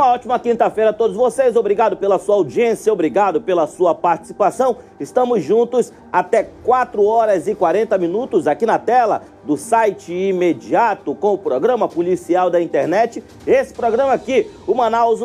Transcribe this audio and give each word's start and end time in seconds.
Uma 0.00 0.12
ótima 0.12 0.38
quinta-feira 0.38 0.88
a 0.88 0.94
todos 0.94 1.14
vocês. 1.14 1.56
Obrigado 1.56 1.94
pela 1.94 2.18
sua 2.18 2.34
audiência, 2.36 2.90
obrigado 2.90 3.38
pela 3.38 3.66
sua 3.66 3.94
participação. 3.94 4.78
Estamos 4.98 5.44
juntos 5.44 5.92
até 6.10 6.42
4 6.64 7.04
horas 7.04 7.46
e 7.46 7.54
40 7.54 7.98
minutos 7.98 8.46
aqui 8.46 8.64
na 8.64 8.78
tela 8.78 9.20
do 9.44 9.58
site 9.58 10.10
imediato 10.10 11.14
com 11.14 11.34
o 11.34 11.38
programa 11.38 11.86
policial 11.86 12.48
da 12.48 12.62
internet. 12.62 13.22
Esse 13.46 13.74
programa 13.74 14.14
aqui, 14.14 14.50
o 14.66 14.74
Manaus, 14.74 15.20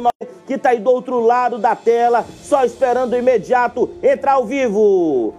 que 0.45 0.55
está 0.55 0.71
aí 0.71 0.79
do 0.79 0.91
outro 0.91 1.21
lado 1.21 1.57
da 1.57 1.73
tela, 1.73 2.25
só 2.41 2.65
esperando 2.65 3.13
o 3.13 3.17
imediato 3.17 3.89
entrar 4.03 4.33
ao 4.33 4.45
vivo. 4.45 5.33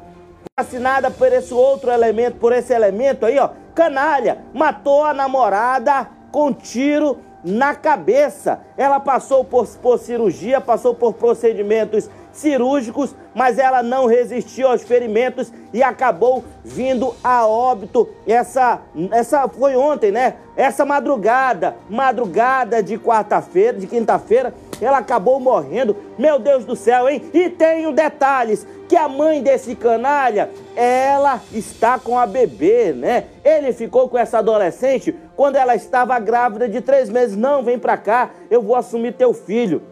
Assinada 0.58 1.10
por 1.10 1.30
esse 1.30 1.52
outro 1.52 1.90
elemento, 1.90 2.38
por 2.38 2.54
esse 2.54 2.72
elemento 2.72 3.26
aí, 3.26 3.38
ó, 3.38 3.50
canalha, 3.74 4.38
matou 4.54 5.04
a 5.04 5.12
namorada 5.12 6.08
com 6.32 6.54
tiro 6.54 7.18
na 7.44 7.74
cabeça. 7.74 8.60
Ela 8.76 9.00
passou 9.00 9.44
por, 9.44 9.66
por 9.78 9.98
cirurgia, 9.98 10.60
passou 10.60 10.94
por 10.94 11.14
procedimentos 11.14 12.08
cirúrgicos, 12.36 13.14
mas 13.34 13.58
ela 13.58 13.82
não 13.82 14.06
resistiu 14.06 14.68
aos 14.68 14.82
ferimentos 14.82 15.52
e 15.72 15.82
acabou 15.82 16.44
vindo 16.64 17.14
a 17.22 17.46
óbito. 17.46 18.08
Essa, 18.26 18.80
essa 19.10 19.48
foi 19.48 19.76
ontem, 19.76 20.12
né? 20.12 20.34
Essa 20.56 20.84
madrugada, 20.84 21.76
madrugada 21.88 22.82
de 22.82 22.98
quarta-feira, 22.98 23.78
de 23.78 23.86
quinta-feira, 23.86 24.54
ela 24.80 24.98
acabou 24.98 25.40
morrendo. 25.40 25.96
Meu 26.18 26.38
Deus 26.38 26.64
do 26.64 26.76
céu, 26.76 27.08
hein? 27.08 27.22
E 27.32 27.48
tenho 27.48 27.92
detalhes 27.92 28.66
que 28.88 28.96
a 28.96 29.08
mãe 29.08 29.42
desse 29.42 29.74
canalha, 29.74 30.50
ela 30.76 31.40
está 31.52 31.98
com 31.98 32.18
a 32.18 32.26
bebê, 32.26 32.92
né? 32.92 33.24
Ele 33.44 33.72
ficou 33.72 34.08
com 34.08 34.16
essa 34.16 34.38
adolescente 34.38 35.14
quando 35.34 35.56
ela 35.56 35.74
estava 35.74 36.18
grávida 36.18 36.68
de 36.68 36.80
três 36.80 37.08
meses. 37.08 37.36
Não, 37.36 37.62
vem 37.62 37.78
pra 37.78 37.96
cá, 37.96 38.30
eu 38.50 38.62
vou 38.62 38.76
assumir 38.76 39.14
teu 39.14 39.34
filho. 39.34 39.82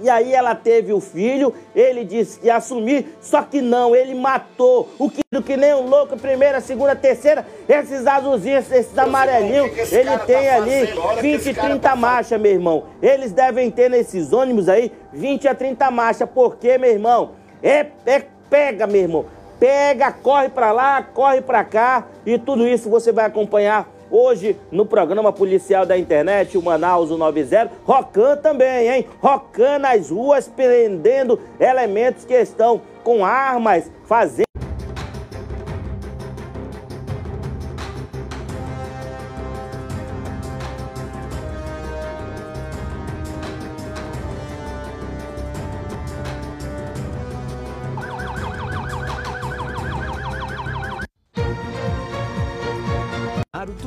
E 0.00 0.08
aí 0.08 0.32
ela 0.32 0.54
teve 0.54 0.92
o 0.92 1.00
filho, 1.00 1.52
ele 1.74 2.04
disse 2.04 2.38
que 2.38 2.46
ia 2.46 2.56
assumir, 2.56 3.16
só 3.20 3.42
que 3.42 3.60
não, 3.60 3.96
ele 3.96 4.14
matou. 4.14 4.88
O 4.98 5.10
que, 5.10 5.22
que 5.42 5.56
nem 5.56 5.74
um 5.74 5.88
louco, 5.88 6.16
primeira, 6.16 6.60
segunda, 6.60 6.94
terceira, 6.94 7.44
esses 7.68 8.06
azulzinhos, 8.06 8.70
esses 8.70 8.96
amarelinhos, 8.96 9.92
ele 9.92 10.10
tá 10.10 10.18
tem 10.18 10.46
tá 10.46 10.54
ali 10.54 10.86
20, 11.20 11.54
30 11.54 11.78
tá 11.78 11.96
marchas, 11.96 12.40
meu 12.40 12.52
irmão. 12.52 12.84
Eles 13.02 13.32
devem 13.32 13.70
ter 13.70 13.90
nesses 13.90 14.32
ônibus 14.32 14.68
aí 14.68 14.92
20 15.12 15.48
a 15.48 15.54
30 15.54 15.90
marchas, 15.90 16.28
porque, 16.32 16.78
meu 16.78 16.90
irmão, 16.90 17.32
é, 17.62 17.86
é 18.06 18.22
pega, 18.48 18.86
meu 18.86 19.02
irmão, 19.02 19.24
pega, 19.58 20.12
corre 20.12 20.48
pra 20.48 20.70
lá, 20.70 21.02
corre 21.02 21.40
pra 21.40 21.64
cá, 21.64 22.06
e 22.24 22.38
tudo 22.38 22.66
isso 22.66 22.88
você 22.88 23.10
vai 23.10 23.26
acompanhar 23.26 23.97
Hoje, 24.10 24.56
no 24.72 24.86
programa 24.86 25.32
policial 25.32 25.84
da 25.84 25.98
internet, 25.98 26.56
o 26.56 26.62
Manaus 26.62 27.10
90, 27.10 27.70
Rocan 27.84 28.36
também, 28.36 28.88
hein? 28.88 29.06
Rocan 29.20 29.78
nas 29.78 30.10
ruas 30.10 30.48
prendendo 30.48 31.38
elementos 31.60 32.24
que 32.24 32.34
estão 32.34 32.80
com 33.04 33.24
armas, 33.24 33.90
fazendo 34.04 34.48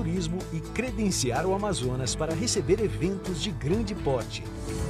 turismo 0.02 0.40
e 0.52 0.60
credenciar 0.60 1.46
o 1.46 1.54
Amazonas 1.54 2.16
para 2.16 2.34
receber 2.34 2.84
eventos 2.84 3.40
de 3.40 3.52
grande 3.52 3.94
porte. 3.94 4.44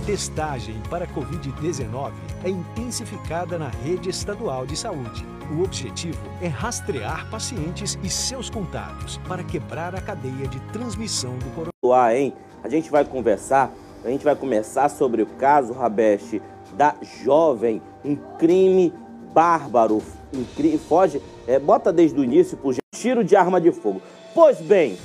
Testagem 0.06 0.82
para 0.90 1.06
Covid-19 1.06 2.14
é 2.46 2.50
intensificada 2.50 3.58
na 3.58 3.68
rede 3.68 4.10
estadual 4.10 4.66
de 4.66 4.78
saúde. 4.78 5.26
O 5.54 5.64
objetivo 5.64 6.18
é 6.42 6.48
rastrear 6.48 7.30
pacientes 7.30 8.00
e 8.02 8.10
seus 8.10 8.50
contatos 8.50 9.18
para 9.28 9.44
quebrar 9.44 9.94
a 9.94 10.02
cadeia 10.02 10.48
de 10.48 10.62
transmissão 10.72 11.38
do 11.38 11.46
coronavírus. 11.54 12.18
hein? 12.18 12.34
A 12.64 12.70
gente 12.70 12.90
vai 12.90 13.04
conversar, 13.04 13.70
a 14.06 14.08
gente 14.08 14.24
vai 14.24 14.36
começar 14.36 14.88
sobre 14.88 15.24
o 15.24 15.26
caso, 15.26 15.74
Rabeste, 15.74 16.42
da 16.78 16.96
jovem, 17.22 17.82
um 18.06 18.16
crime 18.38 18.94
bárbaro, 19.34 20.02
um 20.34 20.46
crime, 20.56 20.78
foge, 20.78 21.22
é, 21.46 21.60
bota 21.60 21.92
desde 21.92 22.18
o 22.18 22.24
início 22.24 22.56
por 22.56 22.74
tiro 22.96 23.26
de 23.26 23.36
arma 23.36 23.60
de 23.60 23.74
fogo. 23.74 24.02
Pois 24.34 24.62
bem, 24.62 24.98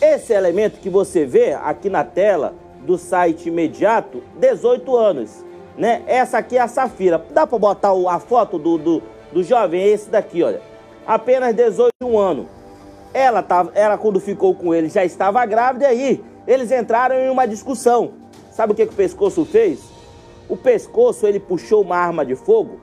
esse 0.00 0.32
elemento 0.32 0.80
que 0.80 0.88
você 0.88 1.26
vê 1.26 1.52
aqui 1.52 1.90
na 1.90 2.02
tela 2.02 2.54
do 2.80 2.96
site 2.96 3.50
imediato, 3.50 4.22
18 4.38 4.96
anos, 4.96 5.44
né? 5.76 6.02
Essa 6.06 6.38
aqui 6.38 6.56
é 6.56 6.60
a 6.60 6.68
Safira. 6.68 7.22
Dá 7.30 7.46
para 7.46 7.58
botar 7.58 7.90
a 8.08 8.18
foto 8.18 8.58
do, 8.58 8.78
do, 8.78 9.02
do 9.32 9.42
jovem? 9.42 9.82
É 9.82 9.88
esse 9.88 10.08
daqui, 10.08 10.42
olha. 10.42 10.62
Apenas 11.06 11.54
18 11.54 12.18
anos. 12.18 12.46
Ela, 13.12 13.42
tava, 13.42 13.70
ela, 13.74 13.98
quando 13.98 14.18
ficou 14.18 14.54
com 14.54 14.74
ele, 14.74 14.88
já 14.88 15.04
estava 15.04 15.44
grávida 15.44 15.84
e 15.84 15.86
aí 15.86 16.24
eles 16.46 16.72
entraram 16.72 17.16
em 17.16 17.28
uma 17.28 17.46
discussão. 17.46 18.12
Sabe 18.50 18.72
o 18.72 18.76
que, 18.76 18.86
que 18.86 18.92
o 18.94 18.96
pescoço 18.96 19.44
fez? 19.44 19.80
O 20.48 20.56
pescoço, 20.56 21.26
ele 21.26 21.38
puxou 21.38 21.82
uma 21.82 21.96
arma 21.96 22.24
de 22.24 22.34
fogo 22.34 22.80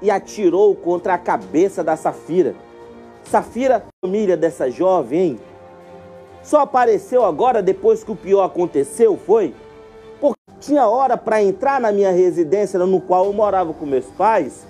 e 0.00 0.08
atirou 0.08 0.74
contra 0.76 1.14
a 1.14 1.18
cabeça 1.18 1.82
da 1.82 1.96
Safira. 1.96 2.54
Safira, 3.32 3.82
família 4.04 4.36
dessa 4.36 4.70
jovem, 4.70 5.40
só 6.42 6.60
apareceu 6.60 7.24
agora 7.24 7.62
depois 7.62 8.04
que 8.04 8.12
o 8.12 8.16
pior 8.16 8.44
aconteceu, 8.44 9.16
foi? 9.16 9.54
Porque 10.20 10.38
tinha 10.60 10.86
hora 10.86 11.16
para 11.16 11.42
entrar 11.42 11.80
na 11.80 11.90
minha 11.90 12.10
residência 12.10 12.78
no 12.78 13.00
qual 13.00 13.24
eu 13.24 13.32
morava 13.32 13.72
com 13.72 13.86
meus 13.86 14.04
pais. 14.04 14.66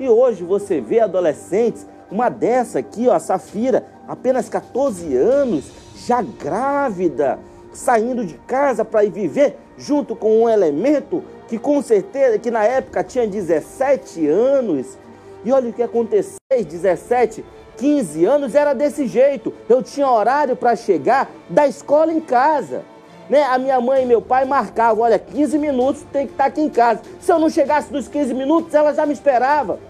E 0.00 0.08
hoje 0.08 0.42
você 0.42 0.80
vê 0.80 0.98
adolescentes, 0.98 1.86
uma 2.10 2.28
dessa 2.28 2.80
aqui, 2.80 3.06
ó, 3.06 3.14
a 3.14 3.20
Safira, 3.20 3.86
apenas 4.08 4.48
14 4.48 5.14
anos, 5.14 5.70
já 6.04 6.20
grávida, 6.22 7.38
saindo 7.72 8.26
de 8.26 8.34
casa 8.34 8.84
para 8.84 9.04
ir 9.04 9.12
viver 9.12 9.56
junto 9.78 10.16
com 10.16 10.42
um 10.42 10.48
elemento 10.48 11.22
que 11.46 11.56
com 11.56 11.80
certeza, 11.80 12.36
que 12.36 12.50
na 12.50 12.64
época 12.64 13.04
tinha 13.04 13.28
17 13.28 14.26
anos. 14.26 14.98
E 15.44 15.52
olha 15.52 15.70
o 15.70 15.72
que 15.72 15.84
aconteceu, 15.84 16.40
17 16.50 17.44
15 17.82 18.24
anos 18.24 18.54
era 18.54 18.74
desse 18.74 19.08
jeito. 19.08 19.52
Eu 19.68 19.82
tinha 19.82 20.08
horário 20.08 20.54
para 20.54 20.76
chegar 20.76 21.28
da 21.50 21.66
escola 21.66 22.12
em 22.12 22.20
casa. 22.20 22.84
Né? 23.28 23.42
A 23.42 23.58
minha 23.58 23.80
mãe 23.80 24.04
e 24.04 24.06
meu 24.06 24.22
pai 24.22 24.44
marcavam, 24.44 25.02
olha, 25.02 25.18
15 25.18 25.58
minutos 25.58 26.02
tem 26.12 26.28
que 26.28 26.32
estar 26.32 26.44
tá 26.44 26.48
aqui 26.48 26.60
em 26.60 26.68
casa. 26.68 27.00
Se 27.20 27.32
eu 27.32 27.40
não 27.40 27.50
chegasse 27.50 27.92
nos 27.92 28.06
15 28.06 28.34
minutos, 28.34 28.72
ela 28.72 28.94
já 28.94 29.04
me 29.04 29.12
esperava. 29.12 29.80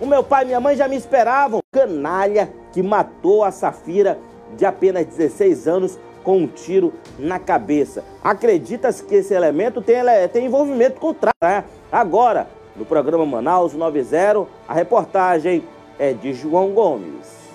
O 0.00 0.06
meu 0.06 0.24
pai 0.24 0.44
e 0.44 0.46
minha 0.46 0.60
mãe 0.60 0.74
já 0.74 0.88
me 0.88 0.96
esperavam. 0.96 1.60
Canalha 1.70 2.50
que 2.72 2.82
matou 2.82 3.44
a 3.44 3.50
Safira 3.50 4.18
de 4.56 4.64
apenas 4.64 5.04
16 5.04 5.68
anos 5.68 5.98
com 6.24 6.38
um 6.38 6.46
tiro 6.46 6.94
na 7.18 7.38
cabeça. 7.38 8.02
Acredita-se 8.24 9.04
que 9.04 9.16
esse 9.16 9.34
elemento 9.34 9.82
tem, 9.82 9.96
tem 10.32 10.46
envolvimento 10.46 10.98
com 10.98 11.10
o 11.10 11.16
né? 11.42 11.62
Agora, 11.92 12.48
no 12.74 12.86
programa 12.86 13.26
Manaus 13.26 13.74
90, 13.74 14.46
a 14.66 14.72
reportagem 14.72 15.62
é 15.98 16.12
de 16.12 16.32
João 16.32 16.72
Gomes. 16.72 17.45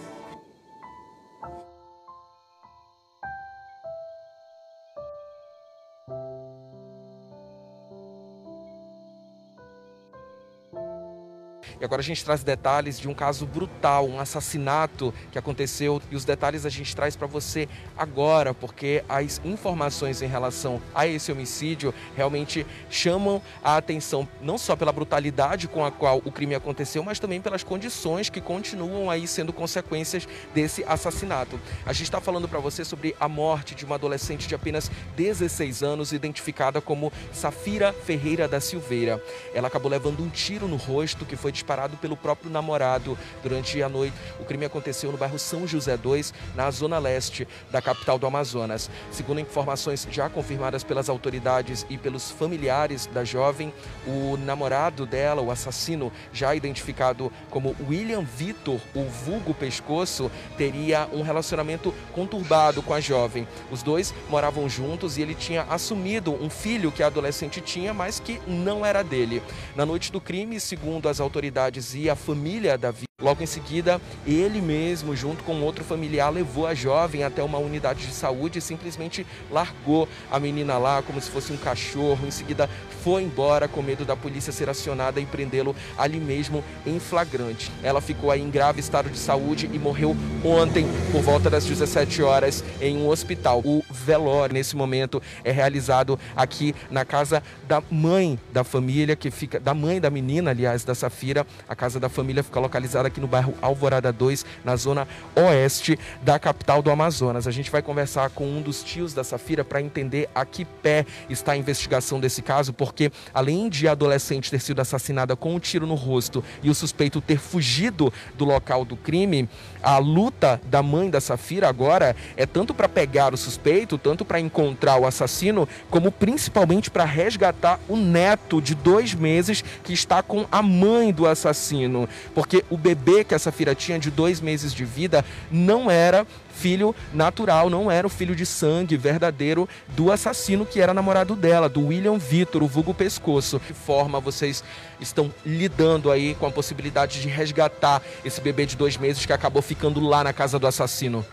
E 11.82 11.84
agora 11.84 12.00
a 12.00 12.04
gente 12.04 12.24
traz 12.24 12.44
detalhes 12.44 13.00
de 13.00 13.10
um 13.10 13.14
caso 13.16 13.44
brutal, 13.48 14.08
um 14.08 14.20
assassinato 14.20 15.12
que 15.32 15.40
aconteceu 15.40 16.00
e 16.12 16.16
os 16.16 16.24
detalhes 16.24 16.64
a 16.64 16.70
gente 16.70 16.96
traz 16.96 17.16
para 17.16 17.26
você 17.26 17.68
agora, 17.98 18.54
porque 18.54 19.04
as 19.10 19.42
informações 19.44 20.22
em 20.22 20.28
relação 20.28 20.80
a 20.94 21.08
esse 21.08 21.32
homicídio 21.32 21.92
realmente 22.16 22.68
chamam 22.88 23.42
a 23.64 23.78
atenção 23.78 24.30
não 24.44 24.60
só 24.60 24.76
pela 24.76 24.92
brutalidade 24.92 25.68
com 25.68 25.84
a 25.84 25.90
qual 25.90 26.22
o 26.24 26.32
crime 26.32 26.54
aconteceu, 26.54 27.04
mas 27.04 27.18
também 27.18 27.42
pelas 27.42 27.64
condições 27.64 28.30
que 28.30 28.40
continuam 28.40 29.10
aí 29.10 29.28
sendo 29.28 29.52
consequências 29.52 30.28
desse 30.54 30.84
assassinato. 30.84 31.60
A 31.84 31.94
gente 31.94 32.04
está 32.04 32.22
falando 32.22 32.48
para 32.48 32.60
você 32.60 32.86
sobre 32.86 33.16
a 33.20 33.28
morte 33.28 33.74
de 33.74 33.86
uma 33.86 33.96
adolescente 33.96 34.48
de 34.48 34.54
apenas 34.54 34.92
16 35.18 35.82
anos, 35.82 36.14
identificada 36.14 36.80
como 36.80 37.12
Safira 37.34 37.92
Ferreira 37.92 38.48
da 38.48 38.60
Silveira. 38.60 39.20
Ela 39.52 39.68
acabou 39.68 39.90
levando 39.90 40.22
um 40.22 40.30
tiro 40.30 40.68
no 40.68 40.76
rosto 40.76 41.26
que 41.26 41.36
foi 41.36 41.52
disparado 41.52 41.71
disparado 41.72 41.96
pelo 41.98 42.18
próprio 42.18 42.52
namorado 42.52 43.18
durante 43.42 43.82
a 43.82 43.88
noite. 43.88 44.14
O 44.40 44.44
crime 44.44 44.66
aconteceu 44.66 45.10
no 45.10 45.18
bairro 45.18 45.40
São 45.40 45.66
José 45.66 45.96
2, 45.96 46.34
na 46.54 46.70
zona 46.70 47.00
leste 47.00 47.48
da 47.72 47.82
capital 47.82 48.20
do 48.20 48.28
Amazonas. 48.28 48.90
Segundo 49.10 49.40
informações 49.40 50.06
já 50.12 50.30
confirmadas 50.30 50.84
pelas 50.84 51.08
autoridades 51.08 51.86
e 51.90 51.98
pelos 51.98 52.30
familiares 52.30 53.06
da 53.06 53.24
jovem, 53.24 53.74
o 54.06 54.36
namorado 54.36 55.06
dela, 55.06 55.42
o 55.42 55.50
assassino, 55.50 56.12
já 56.34 56.54
identificado 56.54 57.32
como 57.50 57.74
William 57.88 58.24
Vitor, 58.24 58.82
o 58.94 59.06
vulgo 59.06 59.54
pescoço, 59.54 60.30
teria 60.58 61.08
um 61.14 61.22
relacionamento 61.22 61.94
conturbado 62.14 62.82
com 62.82 62.94
a 62.94 63.00
jovem. 63.00 63.48
Os 63.72 63.82
dois 63.82 64.14
moravam 64.30 64.68
juntos 64.68 65.18
e 65.18 65.22
ele 65.22 65.36
tinha 65.36 65.64
assumido 65.70 66.34
um 66.34 66.50
filho 66.50 66.92
que 66.92 67.02
a 67.02 67.08
adolescente 67.08 67.62
tinha, 67.62 67.94
mas 67.94 68.20
que 68.20 68.42
não 68.46 68.86
era 68.86 69.02
dele. 69.04 69.42
Na 69.74 69.86
noite 69.86 70.12
do 70.12 70.20
crime, 70.20 70.60
segundo 70.60 71.08
as 71.08 71.22
autoridades 71.22 71.61
e 71.96 72.10
a 72.10 72.16
família 72.16 72.78
da 72.78 72.90
vítima, 72.92 73.11
Logo 73.22 73.44
em 73.44 73.46
seguida, 73.46 74.02
ele 74.26 74.62
mesmo, 74.62 75.16
junto 75.16 75.44
com 75.44 75.62
outro 75.62 75.84
familiar, 75.84 76.30
levou 76.30 76.66
a 76.66 76.74
jovem 76.74 77.24
até 77.24 77.44
uma 77.44 77.58
unidade 77.58 78.08
de 78.08 78.14
saúde 78.14 78.60
e 78.60 78.62
simplesmente 78.62 79.26
largou 79.52 80.08
a 80.32 80.40
menina 80.40 80.78
lá 80.78 81.02
como 81.02 81.22
se 81.22 81.30
fosse 81.30 81.54
um 81.54 81.58
cachorro. 81.58 82.26
Em 82.26 82.32
seguida, 82.32 82.70
foi 83.04 83.24
embora 83.24 83.68
com 83.68 83.82
medo 83.82 84.06
da 84.06 84.16
polícia 84.16 84.52
ser 84.52 84.70
acionada 84.70 85.20
e 85.20 85.26
prendê-lo 85.26 85.76
ali 85.98 86.20
mesmo 86.20 86.64
em 86.86 87.00
flagrante. 87.00 87.72
Ela 87.84 88.02
ficou 88.02 88.32
aí 88.32 88.42
em 88.42 88.50
grave 88.50 88.80
estado 88.80 89.10
de 89.10 89.18
saúde 89.18 89.70
e 89.72 89.78
morreu 89.78 90.16
ontem, 90.44 90.88
por 91.12 91.22
volta 91.22 91.50
das 91.50 91.66
17 91.66 92.24
horas, 92.24 92.64
em 92.80 92.98
um 92.98 93.08
hospital. 93.08 93.62
O 93.64 93.84
velório, 93.90 94.54
nesse 94.54 94.76
momento, 94.76 95.22
é 95.44 95.52
realizado 95.52 96.20
aqui 96.36 96.74
na 96.90 97.06
casa 97.06 97.44
da 97.68 97.82
mãe 97.90 98.40
da 98.52 98.64
família, 98.64 99.16
que 99.16 99.30
fica, 99.30 99.60
da 99.60 99.74
mãe 99.74 100.00
da 100.00 100.10
menina, 100.10 100.52
aliás, 100.52 100.84
da 100.84 100.96
Safira. 100.96 101.46
A 101.68 101.76
casa 101.76 102.00
da 102.00 102.10
família 102.10 102.44
fica 102.44 102.60
localizada 102.60 103.11
aqui 103.12 103.20
no 103.20 103.28
bairro 103.28 103.54
Alvorada 103.62 104.12
2, 104.12 104.46
na 104.64 104.76
zona 104.76 105.08
oeste 105.36 106.00
da 106.24 106.40
capital 106.40 106.82
do 106.82 106.90
Amazonas. 106.90 107.46
A 107.46 107.52
gente 107.52 107.70
vai 107.70 107.82
conversar 107.82 108.30
com 108.32 108.46
um 108.46 108.62
dos 108.62 108.84
tios 108.84 109.14
da 109.14 109.24
Safira 109.24 109.64
para 109.64 109.82
entender 109.82 110.30
a 110.34 110.46
que 110.46 110.66
pé 110.66 111.06
está 111.30 111.52
a 111.52 111.58
investigação 111.58 112.20
desse 112.20 112.42
caso, 112.42 112.74
porque 112.74 113.12
além 113.34 113.70
de 113.70 113.88
a 113.88 113.92
adolescente 113.92 114.50
ter 114.50 114.60
sido 114.60 114.82
assassinada 114.82 115.36
com 115.36 115.54
um 115.54 115.60
tiro 115.60 115.86
no 115.86 115.96
rosto 115.96 116.44
e 116.64 116.70
o 116.70 116.76
suspeito 116.76 117.22
ter 117.22 117.38
fugido 117.38 118.12
do 118.36 118.46
local 118.46 118.86
do 118.86 118.96
crime, 118.96 119.48
a 119.84 119.98
luta 119.98 120.62
da 120.66 120.82
mãe 120.82 121.10
da 121.10 121.20
Safira 121.20 121.68
agora 121.68 122.16
é 122.38 122.46
tanto 122.46 122.74
para 122.74 122.88
pegar 122.88 123.34
o 123.34 123.38
suspeito, 123.38 123.98
tanto 123.98 124.24
para 124.24 124.40
encontrar 124.40 124.98
o 124.98 125.06
assassino, 125.06 125.68
como 125.90 126.12
principalmente 126.12 126.90
para 126.90 127.04
resgatar 127.04 127.80
o 127.90 127.98
neto 127.98 128.62
de 128.62 128.74
dois 128.74 129.14
meses 129.14 129.64
que 129.84 129.92
está 129.92 130.24
com 130.24 130.46
a 130.52 130.62
mãe 130.62 131.12
do 131.12 131.28
assassino. 131.28 132.08
Porque 132.34 132.64
o 132.70 132.78
bebê 132.78 133.01
que 133.28 133.36
a 133.36 133.40
Safira 133.40 133.76
tinha 133.76 134.00
de 134.00 134.12
dois 134.12 134.40
meses 134.40 134.74
de 134.74 134.86
vida 134.86 135.26
não 135.50 135.90
era 135.90 136.26
filho 136.52 136.96
natural, 137.14 137.70
não 137.70 137.90
era 137.90 138.06
o 138.06 138.10
filho 138.10 138.36
de 138.36 138.46
sangue 138.46 138.96
verdadeiro 138.96 139.68
do 139.90 140.12
assassino 140.12 140.66
que 140.66 140.80
era 140.80 140.94
namorado 140.94 141.36
dela, 141.36 141.68
do 141.68 141.88
William 141.88 142.18
Vitor, 142.18 142.62
o 142.62 142.68
vulgo 142.68 142.94
pescoço. 142.94 143.60
De 143.60 143.68
que 143.68 143.74
forma 143.74 144.20
vocês 144.20 144.64
estão 145.00 145.34
lidando 145.46 146.12
aí 146.12 146.36
com 146.36 146.46
a 146.46 146.52
possibilidade 146.52 147.22
de 147.22 147.28
resgatar 147.28 148.02
esse 148.24 148.40
bebê 148.40 148.66
de 148.66 148.76
dois 148.76 148.98
meses 148.98 149.26
que 149.26 149.34
acabou 149.34 149.62
ficando 149.62 150.00
lá 150.00 150.24
na 150.24 150.34
casa 150.34 150.60
do 150.60 150.68
assassino? 150.68 151.26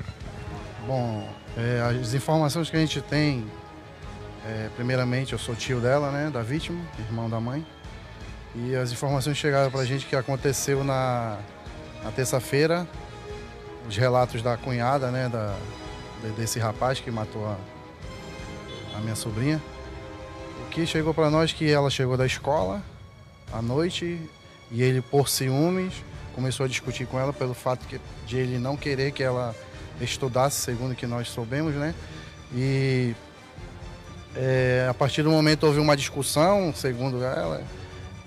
Bom, 0.87 1.29
é, 1.57 2.01
as 2.01 2.15
informações 2.15 2.71
que 2.71 2.77
a 2.77 2.81
gente 2.81 3.01
tem, 3.03 3.45
é, 4.47 4.69
primeiramente 4.75 5.33
eu 5.33 5.39
sou 5.39 5.55
tio 5.55 5.81
dela, 5.81 6.11
né, 6.11 6.31
da 6.31 6.43
vítima, 6.43 6.81
irmão 6.99 7.29
da 7.29 7.39
mãe, 7.41 7.67
e 8.55 8.75
as 8.75 8.91
informações 8.91 9.37
chegaram 9.37 9.71
para 9.71 9.81
a 9.81 9.85
gente 9.85 10.07
que 10.07 10.17
aconteceu 10.17 10.83
na, 10.83 11.39
na 12.03 12.11
terça-feira, 12.11 12.87
os 13.89 13.97
relatos 13.97 14.43
da 14.43 14.57
cunhada, 14.57 15.11
né, 15.11 15.29
da, 15.29 15.57
desse 16.37 16.59
rapaz 16.59 17.01
que 17.01 17.11
matou 17.11 17.47
a, 17.47 17.57
a 18.97 19.01
minha 19.01 19.17
sobrinha. 19.17 19.63
O 20.67 20.71
que 20.71 20.87
chegou 20.87 21.15
para 21.15 21.31
nós 21.31 21.53
que 21.53 21.71
ela 21.71 21.91
chegou 21.91 22.17
da 22.17 22.27
escola 22.27 22.83
à 23.53 23.63
noite 23.63 24.21
e 24.71 24.83
ele, 24.83 25.01
por 25.01 25.29
ciúmes, 25.29 25.95
começou 26.35 26.65
a 26.67 26.69
discutir 26.69 27.07
com 27.07 27.19
ela 27.19 27.33
pelo 27.33 27.55
fato 27.55 27.87
que, 27.87 28.01
de 28.27 28.37
ele 28.37 28.59
não 28.59 28.77
querer 28.77 29.13
que 29.13 29.23
ela 29.23 29.55
estudasse, 30.01 30.61
segundo 30.61 30.95
que 30.95 31.07
nós 31.07 31.29
soubemos, 31.29 31.75
né? 31.75 31.95
E 32.55 33.15
é, 34.37 34.87
a 34.89 34.95
partir 34.95 35.23
do 35.23 35.31
momento 35.31 35.67
houve 35.67 35.81
uma 35.81 35.97
discussão, 35.97 36.73
segundo 36.75 37.23
ela, 37.25 37.63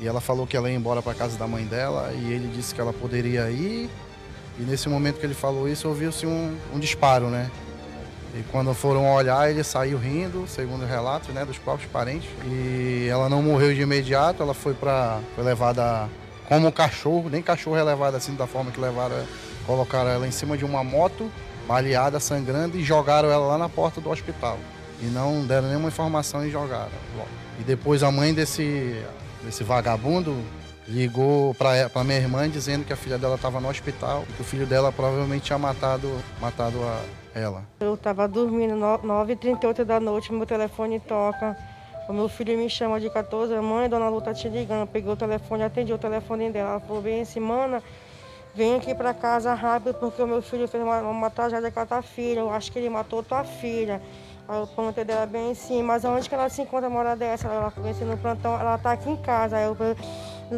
e 0.01 0.07
ela 0.07 0.19
falou 0.19 0.45
que 0.45 0.57
ela 0.57 0.69
ia 0.69 0.75
embora 0.75 1.01
para 1.01 1.13
casa 1.13 1.37
da 1.37 1.47
mãe 1.47 1.63
dela 1.63 2.11
e 2.13 2.33
ele 2.33 2.51
disse 2.53 2.75
que 2.75 2.81
ela 2.81 2.91
poderia 2.91 3.49
ir 3.49 3.89
e 4.59 4.63
nesse 4.63 4.89
momento 4.89 5.19
que 5.19 5.25
ele 5.25 5.33
falou 5.33 5.67
isso, 5.67 5.87
ouviu-se 5.87 6.25
um, 6.25 6.55
um, 6.73 6.79
disparo, 6.79 7.27
né? 7.29 7.49
E 8.35 8.43
quando 8.51 8.73
foram 8.73 9.11
olhar, 9.13 9.49
ele 9.49 9.63
saiu 9.63 9.97
rindo, 9.97 10.45
segundo 10.47 10.85
relatos 10.85 11.29
né, 11.29 11.43
dos 11.43 11.57
próprios 11.57 11.89
parentes. 11.91 12.29
E 12.45 13.07
ela 13.09 13.27
não 13.27 13.41
morreu 13.41 13.73
de 13.73 13.81
imediato, 13.81 14.43
ela 14.43 14.53
foi, 14.53 14.73
pra, 14.73 15.19
foi 15.35 15.43
levada 15.43 16.07
como 16.47 16.71
cachorro, 16.71 17.29
nem 17.29 17.41
cachorro 17.41 17.75
é 17.75 17.83
levada 17.83 18.17
assim 18.17 18.35
da 18.35 18.45
forma 18.45 18.71
que 18.71 18.79
levaram, 18.79 19.15
colocaram 19.65 20.09
ela 20.09 20.27
em 20.27 20.31
cima 20.31 20.57
de 20.57 20.63
uma 20.63 20.83
moto, 20.83 21.31
baleada, 21.67 22.19
sangrando, 22.19 22.77
e 22.77 22.83
jogaram 22.83 23.31
ela 23.31 23.47
lá 23.47 23.57
na 23.57 23.67
porta 23.67 23.99
do 23.99 24.09
hospital. 24.09 24.59
E 25.01 25.05
não 25.05 25.45
deram 25.45 25.67
nenhuma 25.67 25.87
informação 25.87 26.45
e 26.45 26.51
jogaram. 26.51 26.91
E 27.59 27.63
depois 27.63 28.03
a 28.03 28.11
mãe 28.11 28.33
desse, 28.33 29.03
desse 29.43 29.63
vagabundo 29.63 30.35
ligou 30.87 31.53
para 31.55 32.03
minha 32.03 32.17
irmã 32.17 32.49
dizendo 32.49 32.85
que 32.85 32.91
a 32.91 32.95
filha 32.95 33.17
dela 33.17 33.35
estava 33.35 33.59
no 33.59 33.69
hospital 33.69 34.23
e 34.29 34.33
que 34.33 34.41
o 34.41 34.43
filho 34.43 34.65
dela 34.65 34.91
provavelmente 34.91 35.43
tinha 35.43 35.57
matado, 35.57 36.09
matado 36.39 36.77
a, 36.83 37.39
ela. 37.39 37.63
Eu 37.79 37.93
estava 37.93 38.27
dormindo, 38.27 38.73
9h38 38.75 39.83
da 39.83 39.99
noite, 39.99 40.33
meu 40.33 40.45
telefone 40.45 40.99
toca. 40.99 41.57
O 42.09 42.13
meu 42.13 42.27
filho 42.27 42.57
me 42.57 42.69
chama 42.69 42.99
de 42.99 43.09
14, 43.09 43.53
mãe, 43.61 43.87
dona 43.87 44.09
Lu 44.09 44.21
tá 44.21 44.33
te 44.33 44.49
ligando. 44.49 44.87
peguei 44.87 45.11
o 45.11 45.15
telefone, 45.15 45.63
atendi 45.63 45.93
o 45.93 45.97
telefone 45.97 46.51
dela. 46.51 46.71
Ela 46.71 46.79
falou 46.79 47.01
bem 47.01 47.21
assim, 47.21 47.39
mana, 47.39 47.81
vem 48.53 48.75
aqui 48.75 48.93
para 48.93 49.13
casa 49.13 49.53
rápido 49.53 49.93
porque 49.93 50.21
o 50.21 50.27
meu 50.27 50.41
filho 50.41 50.67
fez 50.67 50.83
uma, 50.83 50.99
uma 51.01 51.29
tragédia 51.29 51.71
com 51.71 51.79
a 51.79 51.85
tua 51.85 52.01
filha. 52.01 52.39
Eu 52.39 52.51
acho 52.51 52.71
que 52.71 52.79
ele 52.79 52.89
matou 52.89 53.23
tua 53.23 53.43
filha. 53.43 54.01
Eu 54.49 54.67
perguntei 54.67 55.03
dela 55.05 55.25
bem 55.25 55.51
assim, 55.51 55.81
mas 55.81 56.03
aonde 56.03 56.27
que 56.27 56.35
ela 56.35 56.49
se 56.49 56.61
encontra 56.61 56.87
a 56.87 56.89
mora 56.89 57.15
dessa? 57.15 57.47
Ela 57.47 57.67
assim, 57.89 58.03
no 58.03 58.17
plantão, 58.17 58.59
ela 58.59 58.77
tá 58.77 58.91
aqui 58.91 59.09
em 59.09 59.17
casa. 59.17 59.57
Aí 59.57 59.65
eu 59.65 59.75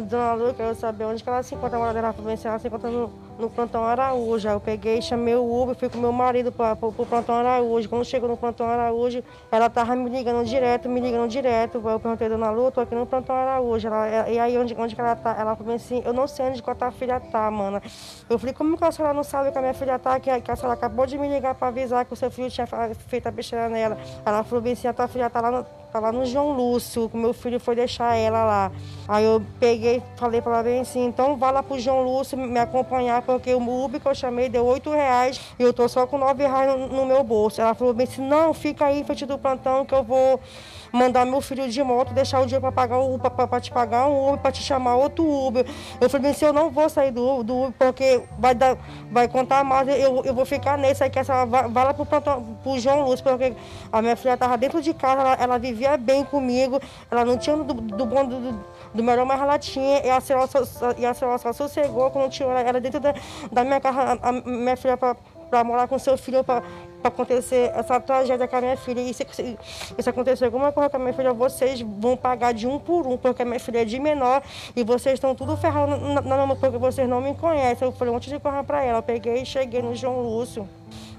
Dona 0.02 0.34
Lu, 0.34 0.54
quero 0.54 0.74
saber 0.74 1.04
onde 1.04 1.22
que 1.22 1.28
ela 1.28 1.42
se 1.42 1.54
encontra, 1.54 1.76
a 1.76 1.80
mora 1.80 1.94
dela. 1.94 2.14
Ela 2.18 2.32
assim, 2.32 2.48
ela 2.48 2.58
se 2.58 2.66
encontra 2.66 2.90
no, 2.90 3.12
no 3.38 3.50
plantão 3.50 3.84
Araújo. 3.84 4.48
Aí 4.48 4.54
eu 4.54 4.60
peguei, 4.60 5.00
chamei 5.02 5.34
o 5.34 5.62
Uber, 5.62 5.74
fui 5.74 5.88
com 5.88 5.98
meu 5.98 6.12
marido 6.12 6.52
para 6.52 6.76
o 6.80 7.06
plantão 7.06 7.34
Araújo. 7.36 7.88
Quando 7.88 8.04
chegou 8.04 8.28
no 8.28 8.36
plantão 8.36 8.66
Araújo, 8.66 9.22
ela 9.50 9.68
tava 9.68 9.94
me 9.96 10.08
ligando 10.08 10.44
direto, 10.44 10.88
me 10.88 11.00
ligando 11.00 11.28
direto. 11.28 11.82
Eu 11.84 12.00
perguntei, 12.00 12.28
Dona 12.28 12.50
Lu, 12.50 12.70
tô 12.70 12.80
aqui 12.80 12.94
no 12.94 13.06
plantão 13.06 13.34
Araújo. 13.34 13.86
Ela, 13.86 14.28
e 14.28 14.38
aí, 14.38 14.58
onde, 14.58 14.74
onde 14.78 14.94
que 14.94 15.00
ela 15.00 15.16
tá? 15.16 15.36
Ela 15.38 15.56
falou 15.56 15.74
assim, 15.74 16.02
eu 16.04 16.12
não 16.12 16.26
sei 16.26 16.46
onde 16.46 16.62
que 16.62 16.70
a 16.70 16.74
tua 16.74 16.90
filha 16.90 17.20
tá, 17.20 17.50
mana. 17.50 17.82
Eu 18.28 18.38
falei, 18.38 18.54
como 18.54 18.76
que 18.76 18.84
a 18.84 18.92
senhora 18.92 19.14
não 19.14 19.24
sabe 19.24 19.50
que 19.50 19.58
a 19.58 19.60
minha 19.60 19.74
filha 19.74 19.98
tá? 19.98 20.18
Que, 20.20 20.40
que 20.40 20.50
a 20.50 20.56
senhora 20.56 20.74
acabou 20.74 21.06
de 21.06 21.18
me 21.18 21.28
ligar 21.28 21.54
para 21.54 21.68
avisar 21.68 22.04
que 22.04 22.12
o 22.12 22.16
seu 22.16 22.30
filho 22.30 22.50
tinha 22.50 22.66
feito 23.08 23.26
a 23.26 23.30
besteira 23.30 23.68
nela. 23.68 23.98
Ela 24.24 24.42
falou 24.44 24.62
bem 24.62 24.72
assim, 24.72 24.88
a 24.88 24.92
tua 24.92 25.08
filha 25.08 25.28
tá 25.28 25.40
lá 25.40 25.50
no 25.50 25.66
tá 25.94 26.00
lá 26.00 26.10
no 26.10 26.26
João 26.26 26.50
Lúcio, 26.50 27.08
que 27.08 27.16
meu 27.16 27.32
filho 27.32 27.60
foi 27.60 27.76
deixar 27.76 28.16
ela 28.16 28.44
lá. 28.44 28.72
Aí 29.06 29.24
eu 29.24 29.40
peguei, 29.60 30.02
falei 30.16 30.42
para 30.42 30.54
ela 30.54 30.62
bem 30.64 30.80
assim, 30.80 31.06
então 31.06 31.36
vá 31.36 31.52
lá 31.52 31.62
pro 31.62 31.78
João 31.78 32.02
Lúcio 32.02 32.36
me 32.36 32.58
acompanhar, 32.58 33.22
porque 33.24 33.54
o 33.54 33.84
Uber 33.84 34.00
que 34.00 34.06
eu 34.06 34.14
chamei 34.14 34.48
deu 34.48 34.64
oito 34.66 34.90
reais 34.90 35.40
e 35.58 35.62
eu 35.62 35.72
tô 35.72 35.88
só 35.88 36.06
com 36.06 36.18
nove 36.18 36.46
reais 36.46 36.68
no, 36.68 36.88
no 36.88 37.06
meu 37.06 37.22
bolso. 37.22 37.60
Ela 37.60 37.74
falou 37.74 37.94
bem 37.94 38.06
assim, 38.06 38.26
não, 38.26 38.54
fica 38.54 38.86
aí 38.86 39.04
frente 39.04 39.26
do 39.26 39.38
plantão 39.38 39.84
que 39.84 39.94
eu 39.94 40.02
vou 40.02 40.40
mandar 40.94 41.26
meu 41.26 41.40
filho 41.40 41.68
de 41.68 41.82
moto, 41.82 42.14
deixar 42.14 42.40
o 42.40 42.44
dinheiro 42.46 42.60
para 42.60 42.70
pagar 42.70 42.98
o 42.98 43.14
Uber, 43.14 43.28
para 43.30 43.60
te 43.60 43.70
pagar 43.72 44.06
um 44.06 44.28
Uber, 44.28 44.38
para 44.38 44.52
te 44.52 44.62
chamar 44.62 44.94
outro 44.94 45.24
Uber. 45.28 45.66
Eu 46.00 46.08
falei 46.08 46.30
assim, 46.30 46.44
eu 46.44 46.52
não 46.52 46.70
vou 46.70 46.88
sair 46.88 47.10
do, 47.10 47.42
do 47.42 47.64
Uber, 47.64 47.72
porque 47.76 48.22
vai, 48.38 48.54
dar, 48.54 48.78
vai 49.10 49.26
contar 49.26 49.64
mais, 49.64 49.88
eu, 49.88 50.22
eu 50.24 50.32
vou 50.32 50.46
ficar 50.46 50.78
nesse 50.78 51.02
aí, 51.02 51.10
que 51.10 51.18
essa, 51.18 51.44
vai, 51.44 51.68
vai 51.68 51.84
lá 51.84 51.92
pro, 51.92 52.06
pro 52.06 52.78
João 52.78 53.02
Lúcio, 53.02 53.24
porque 53.24 53.54
a 53.92 54.00
minha 54.00 54.14
filha 54.14 54.34
estava 54.34 54.56
dentro 54.56 54.80
de 54.80 54.94
casa, 54.94 55.20
ela, 55.20 55.34
ela, 55.34 55.58
vivia 55.58 55.96
bem 55.96 56.24
comigo, 56.24 56.80
ela 57.10 57.24
não 57.24 57.36
tinha 57.36 57.56
do, 57.56 57.74
do 57.74 58.06
bom 58.06 58.24
do, 58.24 58.64
do 58.94 59.02
melhor, 59.02 59.26
mas 59.26 59.40
ela 59.40 59.58
tinha, 59.58 59.98
e 59.98 60.08
a 60.08 60.20
senhora 60.20 60.46
só, 60.46 60.60
e 60.96 61.04
a 61.04 61.12
senhora 61.12 61.38
só 61.38 61.52
sossegou 61.52 62.08
quando 62.12 62.30
tinha 62.30 62.48
ela 62.48 62.80
dentro 62.80 63.00
da, 63.00 63.14
da 63.50 63.64
minha 63.64 63.80
casa, 63.80 64.18
a, 64.22 64.28
a 64.28 64.32
minha 64.32 64.76
filha 64.76 64.96
para 64.96 65.16
morar 65.62 65.86
com 65.86 65.98
seu 65.98 66.16
filho, 66.16 66.42
para 66.42 66.62
para 67.04 67.10
acontecer 67.10 67.70
essa 67.74 68.00
tragédia 68.00 68.48
com 68.48 68.56
a 68.56 68.60
minha 68.62 68.76
filha. 68.78 69.00
E 69.00 69.12
se, 69.12 69.26
se, 69.30 69.58
se 69.98 70.08
acontecer 70.08 70.46
alguma 70.46 70.72
coisa 70.72 70.88
com 70.88 70.96
a 70.96 71.00
minha 71.00 71.12
filha, 71.12 71.34
vocês 71.34 71.82
vão 71.82 72.16
pagar 72.16 72.54
de 72.54 72.66
um 72.66 72.78
por 72.78 73.06
um, 73.06 73.18
porque 73.18 73.42
a 73.42 73.44
minha 73.44 73.60
filha 73.60 73.82
é 73.82 73.84
de 73.84 74.00
menor 74.00 74.42
e 74.74 74.82
vocês 74.82 75.14
estão 75.14 75.34
tudo 75.34 75.54
ferrado 75.54 75.98
na, 75.98 76.22
na 76.22 76.46
mão, 76.46 76.56
porque 76.56 76.78
vocês 76.78 77.06
não 77.06 77.20
me 77.20 77.34
conhecem. 77.34 77.86
Eu 77.86 77.92
falei, 77.92 78.14
antes 78.14 78.32
de 78.32 78.40
correr 78.40 78.64
para 78.64 78.82
ela, 78.82 78.98
eu 78.98 79.02
peguei 79.02 79.42
e 79.42 79.44
cheguei 79.44 79.82
no 79.82 79.94
João 79.94 80.22
Lúcio. 80.22 80.66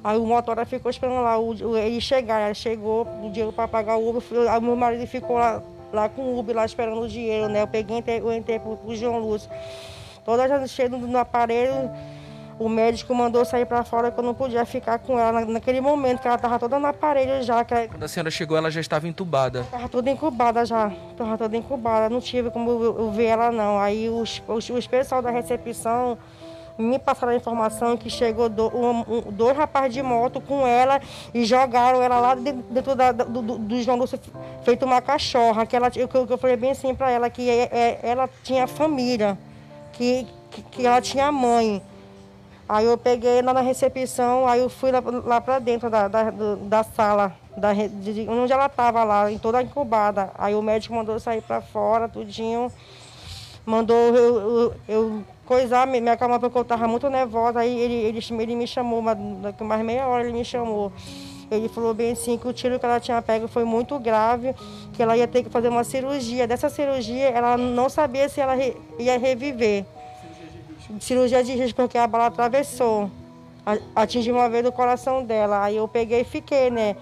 Aí 0.04 0.18
o 0.18 0.26
motora 0.26 0.66
ficou 0.66 0.90
esperando 0.90 1.22
lá 1.22 1.38
o, 1.38 1.78
ele 1.78 2.02
chegar, 2.02 2.42
ela 2.42 2.54
chegou, 2.56 3.08
o 3.24 3.30
dinheiro 3.30 3.54
para 3.54 3.68
pagar 3.68 3.98
o 3.98 4.10
Uber, 4.10 4.24
aí 4.50 4.62
meu 4.62 4.76
marido 4.76 5.06
ficou 5.06 5.36
lá, 5.36 5.62
lá 5.94 6.10
com 6.10 6.22
o 6.24 6.40
Uber, 6.40 6.56
lá 6.56 6.66
esperando 6.66 7.02
o 7.02 7.08
dinheiro, 7.08 7.48
né? 7.48 7.62
Eu 7.62 7.68
peguei, 7.68 8.04
eu 8.08 8.34
entrei 8.34 8.58
pro, 8.58 8.76
pro 8.76 8.96
João 8.96 9.20
Lúcio. 9.20 9.52
toda 10.26 10.68
cheia 10.68 10.90
no 10.90 11.18
aparelho. 11.18 11.92
O 12.58 12.70
médico 12.70 13.14
mandou 13.14 13.44
sair 13.44 13.66
para 13.66 13.84
fora 13.84 14.10
que 14.10 14.18
eu 14.18 14.24
não 14.24 14.34
podia 14.34 14.66
ficar 14.66 14.98
com 15.00 15.20
ela 15.20 15.44
naquele 15.46 15.82
momento, 15.82 16.22
que 16.22 16.28
ela 16.28 16.38
estava 16.38 16.58
toda 16.58 16.80
no 16.80 16.88
aparelho 16.88 17.44
já. 17.44 17.66
Que... 17.66 17.90
Quando 17.90 18.04
a 18.04 18.08
senhora 18.08 18.32
chegou, 18.32 18.58
ela 18.58 18.72
já 18.72 18.80
estava 18.80 19.08
entubada? 19.08 19.62
Estava 19.62 19.90
toda 19.90 20.10
incubada 20.10 20.66
já, 20.66 20.92
estava 21.12 21.38
toda 21.38 21.58
incubada, 21.58 22.10
não 22.10 22.22
tive 22.22 22.50
como 22.50 22.72
eu, 22.72 23.12
ver 23.12 23.26
ela 23.26 23.52
não. 23.52 23.78
Aí 23.78 24.10
os, 24.10 24.42
os, 24.48 24.70
os 24.70 24.88
pessoal 24.88 25.22
da 25.22 25.32
recepção 25.32 26.18
me 26.78 27.00
passaram 27.00 27.34
a 27.34 27.36
informação 27.36 27.96
que 27.96 28.10
chegou 28.10 28.50
do, 28.50 28.68
um, 28.68 29.00
um, 29.00 29.22
dois 29.32 29.56
rapazes 29.56 29.94
de 29.94 30.02
moto 30.02 30.42
com 30.42 30.68
ela 30.68 31.02
e 31.34 31.46
jogaram 31.46 32.02
ela 32.02 32.20
lá 32.20 32.36
dentro 32.36 32.96
da, 32.96 33.12
do, 33.12 33.42
do, 33.42 33.58
do 33.58 33.82
João 33.82 33.98
Lúcio, 33.98 34.20
feito 34.64 34.86
uma 34.86 35.02
cachorra. 35.02 35.66
Que 35.66 35.76
ela, 35.76 35.92
eu, 35.96 36.10
eu 36.30 36.38
falei 36.38 36.56
bem 36.56 36.72
assim 36.72 36.94
para 36.94 37.12
ela, 37.12 37.30
que 37.30 37.50
é, 37.50 37.70
é, 37.72 38.00
ela 38.04 38.30
tinha 38.44 38.68
família, 38.68 39.38
que, 39.94 40.28
que, 40.52 40.62
que 40.64 40.86
ela 40.86 41.02
tinha 41.02 41.32
mãe. 41.32 41.82
Aí 42.68 42.86
eu 42.86 42.98
peguei 42.98 43.44
lá 43.44 43.54
na 43.54 43.62
recepção, 43.62 44.48
aí 44.48 44.60
eu 44.60 44.70
fui 44.70 44.92
lá, 44.92 45.02
lá 45.24 45.40
para 45.40 45.60
dentro 45.60 45.88
da, 45.88 46.08
da, 46.08 46.32
da 46.32 46.84
sala, 46.84 47.36
da, 47.56 47.72
de, 47.74 48.28
onde 48.28 48.52
ela 48.52 48.66
estava 48.66 49.04
lá, 49.04 49.32
em 49.32 49.38
toda 49.38 49.62
incubada. 49.62 50.32
Aí 50.36 50.56
o 50.56 50.64
médico 50.64 50.96
mandou 50.96 51.20
sair 51.20 51.42
para 51.42 51.62
fora, 51.62 52.10
tudinho. 52.10 52.72
Mandou 53.66 53.96
eu, 53.96 54.36
eu, 54.40 54.74
eu 54.88 55.24
coisar, 55.46 55.86
me, 55.86 56.02
me 56.02 56.10
acalmar 56.10 56.40
porque 56.40 56.58
eu 56.58 56.64
estava 56.64 56.88
muito 56.88 57.08
nervosa. 57.08 57.60
Aí 57.60 57.80
ele, 57.80 57.94
ele, 57.94 58.20
ele 58.42 58.56
me 58.56 58.66
chamou, 58.66 59.04
daqui 59.42 59.64
mais 59.64 59.86
meia 59.86 60.08
hora 60.08 60.24
ele 60.24 60.34
me 60.34 60.44
chamou. 60.44 60.92
Ele 61.52 61.70
falou 61.70 61.94
bem 61.94 62.14
assim 62.14 62.36
que 62.36 62.48
o 62.48 62.54
tiro 62.54 62.80
que 62.80 62.86
ela 62.86 63.00
tinha 63.00 63.22
pego 63.22 63.48
foi 63.48 63.64
muito 63.64 64.00
grave, 64.00 64.56
que 64.94 65.04
ela 65.04 65.16
ia 65.16 65.28
ter 65.28 65.44
que 65.44 65.50
fazer 65.52 65.70
uma 65.70 65.84
cirurgia. 65.84 66.48
Dessa 66.48 66.68
cirurgia, 66.68 67.30
ela 67.30 67.56
não 67.58 67.90
sabia 67.90 68.28
se 68.28 68.42
ela 68.42 68.56
re, 68.56 68.76
ia 68.98 69.20
reviver 69.20 69.86
cirurgia 71.00 71.44
de 71.44 71.54
risco 71.54 71.82
porque 71.82 71.98
a 71.98 72.08
bala 72.08 72.28
atravessou. 72.28 73.10
Atingiu 73.96 74.36
uma 74.36 74.48
vez 74.48 74.66
o 74.66 74.72
coração 74.72 75.24
dela. 75.24 75.64
Aí 75.64 75.78
eu 75.78 75.88
peguei 75.88 76.22
e 76.22 76.24
fiquei, 76.24 76.70
né? 76.70 76.96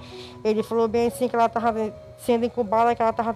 Ele 0.44 0.64
falou 0.64 0.88
bem 0.88 1.08
assim 1.08 1.28
que 1.28 1.36
ela 1.36 1.48
estava 1.48 1.94
sendo 2.18 2.46
incubada, 2.46 2.96
que 2.96 3.02
ela 3.02 3.12
estava 3.12 3.34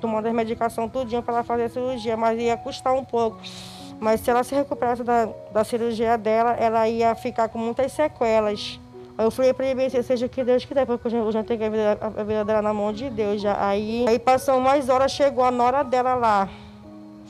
tomando 0.00 0.26
as 0.26 0.34
medicações 0.34 0.92
tudinho 0.92 1.22
para 1.22 1.34
ela 1.34 1.44
fazer 1.44 1.64
a 1.64 1.68
cirurgia, 1.70 2.16
mas 2.16 2.38
ia 2.38 2.56
custar 2.56 2.92
um 2.92 3.04
pouco. 3.04 3.38
Mas 3.98 4.20
se 4.20 4.30
ela 4.30 4.44
se 4.44 4.54
recuperasse 4.54 5.02
da, 5.02 5.28
da 5.52 5.64
cirurgia 5.64 6.16
dela, 6.18 6.52
ela 6.52 6.88
ia 6.88 7.14
ficar 7.14 7.48
com 7.48 7.58
muitas 7.58 7.92
sequelas. 7.92 8.78
Aí 9.16 9.26
eu 9.26 9.30
falei 9.30 9.52
para 9.52 9.66
ele, 9.66 9.90
seja 10.02 10.24
o 10.24 10.28
que 10.28 10.42
Deus 10.42 10.64
quiser, 10.64 10.86
porque 10.86 11.06
eu 11.06 11.10
já, 11.10 11.18
eu 11.18 11.32
já 11.32 11.42
tenho 11.42 11.64
a 11.66 11.68
vida, 11.68 11.98
a 12.00 12.22
vida 12.22 12.44
dela 12.44 12.62
na 12.62 12.72
mão 12.72 12.92
de 12.92 13.10
Deus. 13.10 13.42
Já. 13.42 13.56
Aí, 13.62 14.06
aí 14.08 14.18
passou 14.18 14.56
umas 14.56 14.88
horas, 14.88 15.12
chegou 15.12 15.44
a 15.44 15.50
nora 15.50 15.82
dela 15.82 16.14
lá. 16.14 16.48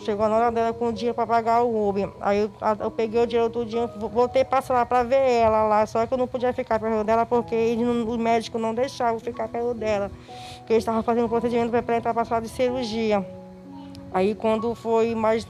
Chegou 0.05 0.29
na 0.29 0.37
hora 0.37 0.51
dela 0.51 0.73
com 0.73 0.89
o 0.89 0.93
dinheiro 0.93 1.15
para 1.15 1.27
pagar 1.27 1.63
o 1.63 1.89
Uber. 1.89 2.09
Aí 2.21 2.41
eu, 2.41 2.51
eu, 2.81 2.91
peguei 2.91 3.23
o 3.23 3.27
dinheiro 3.27 3.45
outro 3.45 3.67
dia, 3.67 3.87
voltei 3.87 4.45
passar 4.45 4.75
lá 4.75 4.87
para 4.87 5.03
ver 5.03 5.17
ela 5.17 5.65
lá. 5.65 5.85
Só 5.85 6.07
que 6.07 6.15
eu 6.15 6.19
não 6.19 6.27
podia 6.27 6.53
ficar 6.55 6.81
perto 6.81 7.05
dela 7.05 7.27
porque 7.27 7.55
ele, 7.55 7.85
o 7.85 8.17
médico 8.19 8.59
não 8.59 8.75
deixava 8.75 9.17
eu 9.17 9.21
ficar 9.21 9.49
perto 9.49 9.75
dela. 9.75 10.11
Porque 10.59 10.73
eles 10.73 10.83
estavam 10.83 11.03
fazendo 11.03 11.27
um 11.27 11.29
procedimento 11.29 11.71
para 11.83 11.97
entrar 11.97 12.15
para 12.15 12.25
sala 12.25 12.41
de 12.41 12.49
cirurgia. 12.49 13.27
Aí 14.13 14.35
quando 14.35 14.75
foi 14.75 15.15
mais, 15.15 15.47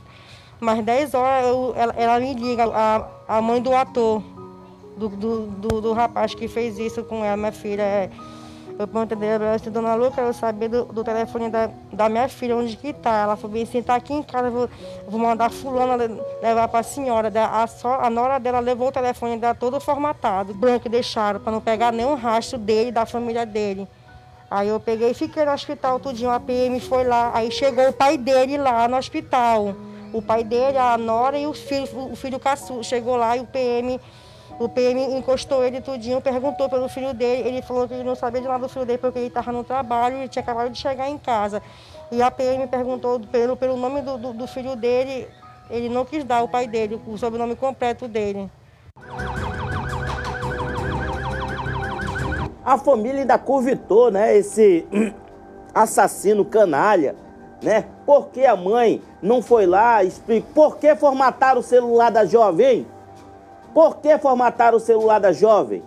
mais 0.58 0.84
10 0.84 1.14
horas, 1.14 1.46
eu, 1.46 1.72
ela, 1.76 1.94
ela, 1.96 2.18
me 2.18 2.34
liga, 2.34 2.64
a, 2.64 3.06
a 3.28 3.40
mãe 3.40 3.62
do 3.62 3.72
ator, 3.72 4.20
do, 4.96 5.08
do, 5.08 5.46
do, 5.46 5.80
do 5.80 5.92
rapaz 5.92 6.34
que 6.34 6.48
fez 6.48 6.76
isso 6.76 7.04
com 7.04 7.24
ela, 7.24 7.36
minha 7.36 7.52
filha. 7.52 7.82
É, 7.82 8.10
perguntei 8.86 9.16
dela, 9.16 9.54
assim, 9.54 9.70
dona 9.70 9.94
Lu, 9.94 10.10
quero 10.10 10.32
saber 10.32 10.68
do, 10.68 10.84
do 10.86 11.04
telefone 11.04 11.50
da, 11.50 11.70
da 11.92 12.08
minha 12.08 12.28
filha, 12.28 12.56
onde 12.56 12.76
que 12.76 12.92
tá. 12.92 13.18
Ela 13.18 13.36
falou 13.36 13.52
bem 13.52 13.82
tá 13.82 13.94
aqui 13.94 14.14
em 14.14 14.22
casa, 14.22 14.50
vou, 14.50 14.68
vou 15.06 15.20
mandar 15.20 15.50
fulana 15.50 15.96
levar 16.42 16.68
para 16.68 16.80
a 16.80 16.82
senhora. 16.82 17.30
A, 17.50 17.66
só, 17.66 18.00
a 18.00 18.08
nora 18.08 18.38
dela 18.38 18.60
levou 18.60 18.88
o 18.88 18.92
telefone 18.92 19.36
dela 19.38 19.54
todo 19.54 19.80
formatado, 19.80 20.54
branco, 20.54 20.88
deixaram, 20.88 21.40
para 21.40 21.52
não 21.52 21.60
pegar 21.60 21.92
nenhum 21.92 22.14
rastro 22.14 22.58
dele, 22.58 22.90
da 22.90 23.04
família 23.04 23.44
dele. 23.44 23.86
Aí 24.50 24.68
eu 24.68 24.80
peguei 24.80 25.10
e 25.10 25.14
fiquei 25.14 25.44
no 25.44 25.52
hospital 25.52 26.00
tudinho, 26.00 26.30
a 26.30 26.40
PM 26.40 26.80
foi 26.80 27.04
lá, 27.04 27.30
aí 27.34 27.52
chegou 27.52 27.88
o 27.88 27.92
pai 27.92 28.18
dele 28.18 28.58
lá 28.58 28.88
no 28.88 28.96
hospital. 28.96 29.76
O 30.12 30.20
pai 30.20 30.42
dele, 30.42 30.76
a 30.76 30.98
nora 30.98 31.38
e 31.38 31.46
o 31.46 31.52
filho, 31.52 31.86
o 32.10 32.16
filho 32.16 32.40
caçu, 32.40 32.82
chegou 32.82 33.14
lá 33.14 33.36
e 33.36 33.40
o 33.40 33.46
PM 33.46 34.00
o 34.60 34.68
PM 34.68 35.16
encostou 35.16 35.64
ele 35.64 35.80
tudinho, 35.80 36.20
perguntou 36.20 36.68
pelo 36.68 36.86
filho 36.86 37.14
dele. 37.14 37.48
Ele 37.48 37.62
falou 37.62 37.88
que 37.88 37.94
ele 37.94 38.04
não 38.04 38.14
sabia 38.14 38.42
de 38.42 38.46
nada 38.46 38.58
do 38.58 38.68
filho 38.68 38.84
dele 38.84 38.98
porque 38.98 39.18
ele 39.18 39.28
estava 39.28 39.50
no 39.50 39.64
trabalho 39.64 40.22
e 40.22 40.28
tinha 40.28 40.42
acabado 40.42 40.68
de 40.68 40.76
chegar 40.76 41.08
em 41.08 41.16
casa. 41.16 41.62
E 42.12 42.20
a 42.20 42.30
PM 42.30 42.66
perguntou 42.66 43.18
pelo, 43.20 43.56
pelo 43.56 43.74
nome 43.78 44.02
do, 44.02 44.18
do, 44.18 44.32
do 44.34 44.46
filho 44.46 44.76
dele. 44.76 45.26
Ele 45.70 45.88
não 45.88 46.04
quis 46.04 46.24
dar 46.24 46.42
o 46.42 46.48
pai 46.48 46.66
dele, 46.66 47.00
o 47.06 47.16
sobrenome 47.16 47.56
completo 47.56 48.06
dele. 48.06 48.50
A 52.62 52.76
família 52.76 53.20
ainda 53.20 53.38
convitou, 53.38 54.10
né, 54.10 54.36
esse 54.36 54.86
assassino 55.74 56.44
canalha, 56.44 57.16
né? 57.62 57.86
Por 58.04 58.28
que 58.28 58.44
a 58.44 58.56
mãe 58.56 59.00
não 59.22 59.40
foi 59.40 59.64
lá 59.64 60.04
explicar 60.04 60.52
por 60.54 60.76
que 60.76 60.94
formataram 60.96 61.60
o 61.60 61.64
celular 61.64 62.10
da 62.10 62.26
jovem? 62.26 62.86
Por 63.74 63.98
que 63.98 64.18
formatar 64.18 64.74
o 64.74 64.80
celular 64.80 65.20
da 65.20 65.32
jovem? 65.32 65.82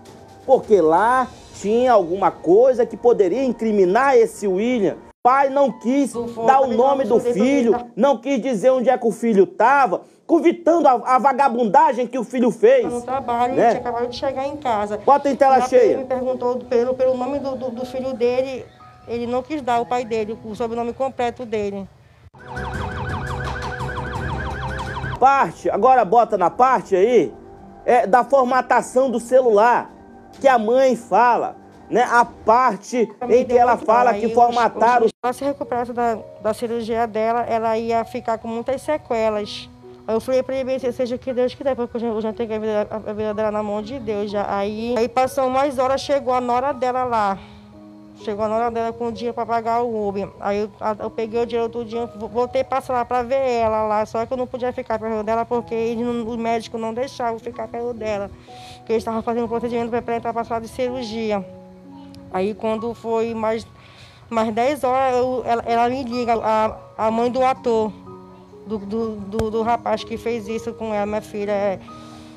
Porque 0.45 0.79
lá 0.79 1.27
tinha 1.55 1.91
alguma 1.93 2.31
coisa 2.31 2.85
que 2.85 2.97
poderia 2.97 3.43
incriminar 3.43 4.15
esse 4.15 4.47
William. 4.47 4.97
Pai 5.21 5.49
não 5.49 5.71
quis 5.71 6.13
dar 6.45 6.61
o 6.61 6.67
nome 6.67 7.05
do 7.05 7.17
filho, 7.19 7.73
não 7.95 8.17
quis 8.17 8.41
dizer 8.41 8.71
onde 8.71 8.89
é 8.89 8.97
que 8.97 9.07
o 9.07 9.11
filho 9.11 9.45
estava, 9.45 10.01
convitando 10.27 10.85
a, 10.85 10.91
a, 11.15 11.17
vagabundagem 11.17 12.05
que 12.05 12.19
o 12.19 12.25
filho 12.25 12.51
fez. 12.51 12.91
No 12.91 13.01
trabalho, 13.01 13.55
né? 13.55 13.69
tinha 13.69 13.79
acabado 13.79 14.09
de 14.09 14.17
chegar 14.17 14.45
em 14.45 14.57
casa. 14.57 14.97
Bota 14.97 15.29
em 15.29 15.35
tela 15.35 15.61
cheia. 15.61 15.93
Ele 15.93 15.97
me 15.99 16.05
perguntou 16.05 16.57
pelo, 16.57 16.93
pelo 16.93 17.15
nome 17.15 17.39
do, 17.39 17.55
do, 17.55 17.69
do 17.69 17.85
filho 17.85 18.13
dele, 18.13 18.65
ele 19.07 19.25
não 19.25 19.41
quis 19.41 19.61
dar 19.61 19.79
o 19.79 19.85
pai 19.85 20.03
dele, 20.03 20.37
o 20.43 20.53
sobrenome 20.55 20.91
completo 20.91 21.45
dele. 21.45 21.87
Parte, 25.17 25.69
agora 25.69 26.03
bota 26.03 26.37
na 26.37 26.49
parte 26.49 26.97
aí, 26.97 27.33
é, 27.85 28.07
da 28.07 28.23
formatação 28.23 29.09
do 29.09 29.19
celular, 29.19 29.89
que 30.39 30.47
a 30.47 30.57
mãe 30.57 30.95
fala, 30.95 31.55
né? 31.89 32.03
A 32.03 32.25
parte 32.25 33.09
em 33.29 33.45
que 33.45 33.57
ela 33.57 33.77
fala 33.77 34.13
que 34.13 34.29
formataram... 34.29 35.07
Se 35.07 35.13
ela 35.21 35.33
se 35.33 35.43
recuperasse 35.43 35.93
da, 35.93 36.17
da 36.41 36.53
cirurgia 36.53 37.05
dela, 37.05 37.41
ela 37.41 37.77
ia 37.77 38.03
ficar 38.03 38.37
com 38.37 38.47
muitas 38.47 38.81
sequelas. 38.81 39.69
Eu 40.07 40.19
falei 40.19 40.43
para 40.43 40.55
ele, 40.55 40.91
seja 40.91 41.15
o 41.15 41.19
que 41.19 41.33
Deus 41.33 41.53
quiser, 41.55 41.75
porque 41.75 41.97
eu 41.97 42.19
já 42.19 42.33
tenho 42.33 42.53
a 42.53 42.59
vida, 42.59 42.87
a 42.89 43.13
vida 43.13 43.33
dela 43.33 43.51
na 43.51 43.63
mão 43.63 43.81
de 43.81 43.99
Deus. 43.99 44.31
Já. 44.31 44.45
Aí, 44.53 44.95
aí 44.97 45.07
passou 45.07 45.47
umas 45.47 45.77
horas, 45.77 46.01
chegou 46.01 46.33
a 46.33 46.41
nora 46.41 46.73
dela 46.73 47.05
lá. 47.05 47.37
Chegou 48.21 48.47
na 48.47 48.55
hora 48.55 48.71
dela 48.71 48.93
com 48.93 49.07
o 49.07 49.11
dinheiro 49.11 49.33
para 49.33 49.45
pagar 49.45 49.81
o 49.81 50.07
Uber. 50.07 50.29
Aí 50.39 50.59
eu, 50.59 50.71
eu, 50.99 51.09
peguei 51.09 51.41
o 51.41 51.45
dinheiro 51.45 51.69
todo 51.69 51.85
dia, 51.85 52.05
voltei 52.05 52.63
passar 52.63 52.93
lá 52.93 53.03
para 53.03 53.23
ver 53.23 53.35
ela 53.35 53.83
lá. 53.83 54.05
Só 54.05 54.25
que 54.25 54.31
eu 54.31 54.37
não 54.37 54.47
podia 54.47 54.71
ficar 54.71 54.99
perto 54.99 55.23
dela 55.23 55.43
porque 55.45 55.95
o 55.95 56.37
médico 56.37 56.77
não 56.77 56.93
deixava 56.93 57.35
eu 57.35 57.39
ficar 57.39 57.67
perto 57.67 57.93
dela. 57.93 58.29
Porque 58.77 58.93
eles 58.93 59.01
estavam 59.01 59.21
fazendo 59.21 59.45
um 59.45 59.47
procedimento 59.47 59.89
para 60.01 60.15
entrar 60.15 60.31
para 60.31 60.43
sala 60.43 60.61
de 60.61 60.67
cirurgia. 60.67 61.43
Aí 62.31 62.53
quando 62.53 62.93
foi 62.93 63.33
mais, 63.33 63.65
mais 64.29 64.53
10 64.53 64.83
horas, 64.83 65.17
eu, 65.17 65.43
ela, 65.45 65.63
ela, 65.65 65.89
me 65.89 66.03
liga, 66.03 66.33
a, 66.35 66.77
a 66.97 67.11
mãe 67.11 67.31
do 67.31 67.43
ator, 67.43 67.91
do, 68.65 68.77
do, 68.77 69.15
do, 69.15 69.51
do 69.51 69.61
rapaz 69.61 70.03
que 70.03 70.17
fez 70.17 70.47
isso 70.47 70.73
com 70.73 70.93
ela, 70.93 71.05
minha 71.05 71.21
filha. 71.21 71.51
É, 71.51 71.79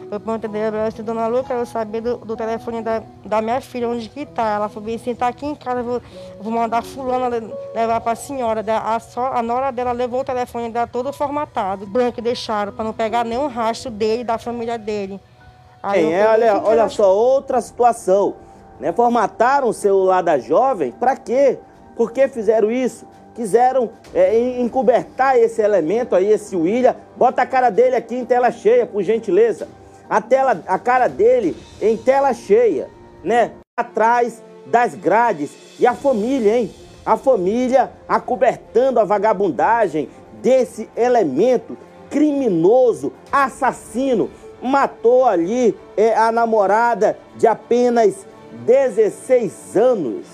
eu 0.08 0.20
perguntei 0.20 0.48
dela, 0.48 0.86
assim, 0.86 1.02
dona 1.02 1.26
Lu, 1.26 1.42
quero 1.42 1.66
saber 1.66 2.00
do, 2.00 2.18
do 2.18 2.36
telefone 2.36 2.80
da, 2.80 3.02
da, 3.24 3.42
minha 3.42 3.60
filha, 3.60 3.88
onde 3.88 4.08
que 4.08 4.24
tá. 4.24 4.54
Ela 4.54 4.68
falou 4.68 4.84
bem 4.84 4.94
assim, 4.94 5.14
tá 5.16 5.26
aqui 5.26 5.44
em 5.44 5.54
casa, 5.54 5.82
vou, 5.82 6.00
vou 6.40 6.52
mandar 6.52 6.82
fulana 6.82 7.28
levar 7.74 8.00
para 8.00 8.12
a 8.12 8.16
senhora. 8.16 8.64
A, 8.84 9.00
só, 9.00 9.32
a 9.32 9.42
nora 9.42 9.72
dela 9.72 9.90
levou 9.90 10.20
o 10.20 10.24
telefone 10.24 10.70
dela 10.70 10.86
todo 10.86 11.12
formatado, 11.12 11.86
branco, 11.86 12.20
e 12.20 12.22
deixaram, 12.22 12.72
para 12.72 12.84
não 12.84 12.92
pegar 12.92 13.24
nenhum 13.24 13.48
rastro 13.48 13.90
dele, 13.90 14.22
da 14.22 14.38
família 14.38 14.78
dele. 14.78 15.20
Aí 15.82 16.12
é, 16.12 16.26
olha, 16.28 16.62
olha 16.62 16.88
só, 16.88 17.12
outra 17.12 17.60
situação. 17.60 18.36
Né? 18.78 18.92
Formataram 18.92 19.68
o 19.68 19.72
celular 19.72 20.22
da 20.22 20.38
jovem, 20.38 20.92
para 20.92 21.16
quê? 21.16 21.58
Por 21.96 22.12
que 22.12 22.28
fizeram 22.28 22.70
isso? 22.70 23.06
Quiseram 23.34 23.90
é, 24.14 24.60
encobertar 24.60 25.36
esse 25.36 25.60
elemento 25.60 26.14
aí, 26.14 26.30
esse 26.30 26.54
William. 26.54 26.94
Bota 27.16 27.42
a 27.42 27.46
cara 27.46 27.70
dele 27.70 27.96
aqui 27.96 28.14
em 28.14 28.24
tela 28.24 28.52
cheia, 28.52 28.86
por 28.86 29.02
gentileza 29.02 29.66
a, 30.08 30.20
tela, 30.20 30.62
a 30.66 30.78
cara 30.78 31.08
dele 31.08 31.56
em 31.80 31.96
tela 31.96 32.32
cheia, 32.32 32.88
né? 33.22 33.52
Atrás 33.76 34.42
das 34.66 34.94
grades. 34.94 35.50
E 35.78 35.86
a 35.86 35.94
família, 35.94 36.58
hein? 36.58 36.70
A 37.04 37.16
família 37.16 37.92
acobertando 38.08 38.98
a 38.98 39.04
vagabundagem 39.04 40.08
desse 40.42 40.88
elemento 40.96 41.76
criminoso, 42.10 43.12
assassino. 43.30 44.30
Matou 44.62 45.26
ali 45.26 45.76
é, 45.96 46.16
a 46.16 46.32
namorada 46.32 47.18
de 47.36 47.46
apenas 47.46 48.26
16 48.64 49.76
anos. 49.76 50.26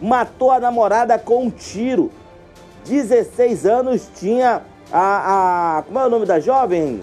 Matou 0.00 0.50
a 0.50 0.58
namorada 0.58 1.18
com 1.18 1.44
um 1.44 1.50
tiro. 1.50 2.10
16 2.84 3.66
anos 3.66 4.10
tinha 4.14 4.62
a, 4.92 5.78
a. 5.78 5.82
Como 5.82 5.98
é 5.98 6.06
o 6.06 6.10
nome 6.10 6.26
da 6.26 6.40
jovem? 6.40 7.00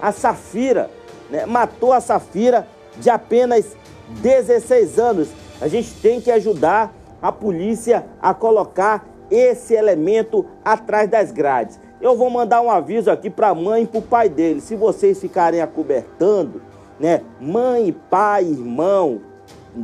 A 0.00 0.12
Safira, 0.12 0.90
né? 1.30 1.46
matou 1.46 1.92
a 1.92 2.00
Safira 2.00 2.66
de 2.96 3.10
apenas 3.10 3.76
16 4.20 4.98
anos. 4.98 5.28
A 5.60 5.68
gente 5.68 5.94
tem 5.94 6.20
que 6.20 6.30
ajudar 6.30 6.92
a 7.20 7.32
polícia 7.32 8.04
a 8.20 8.34
colocar 8.34 9.06
esse 9.30 9.74
elemento 9.74 10.44
atrás 10.64 11.08
das 11.08 11.32
grades. 11.32 11.80
Eu 12.00 12.16
vou 12.16 12.28
mandar 12.28 12.60
um 12.60 12.70
aviso 12.70 13.10
aqui 13.10 13.30
para 13.30 13.48
a 13.48 13.54
mãe 13.54 13.84
e 13.84 13.86
para 13.86 13.98
o 13.98 14.02
pai 14.02 14.28
dele. 14.28 14.60
Se 14.60 14.76
vocês 14.76 15.18
ficarem 15.20 15.60
acobertando, 15.60 16.60
né, 17.00 17.22
mãe, 17.40 17.96
pai, 18.10 18.44
irmão, 18.44 19.22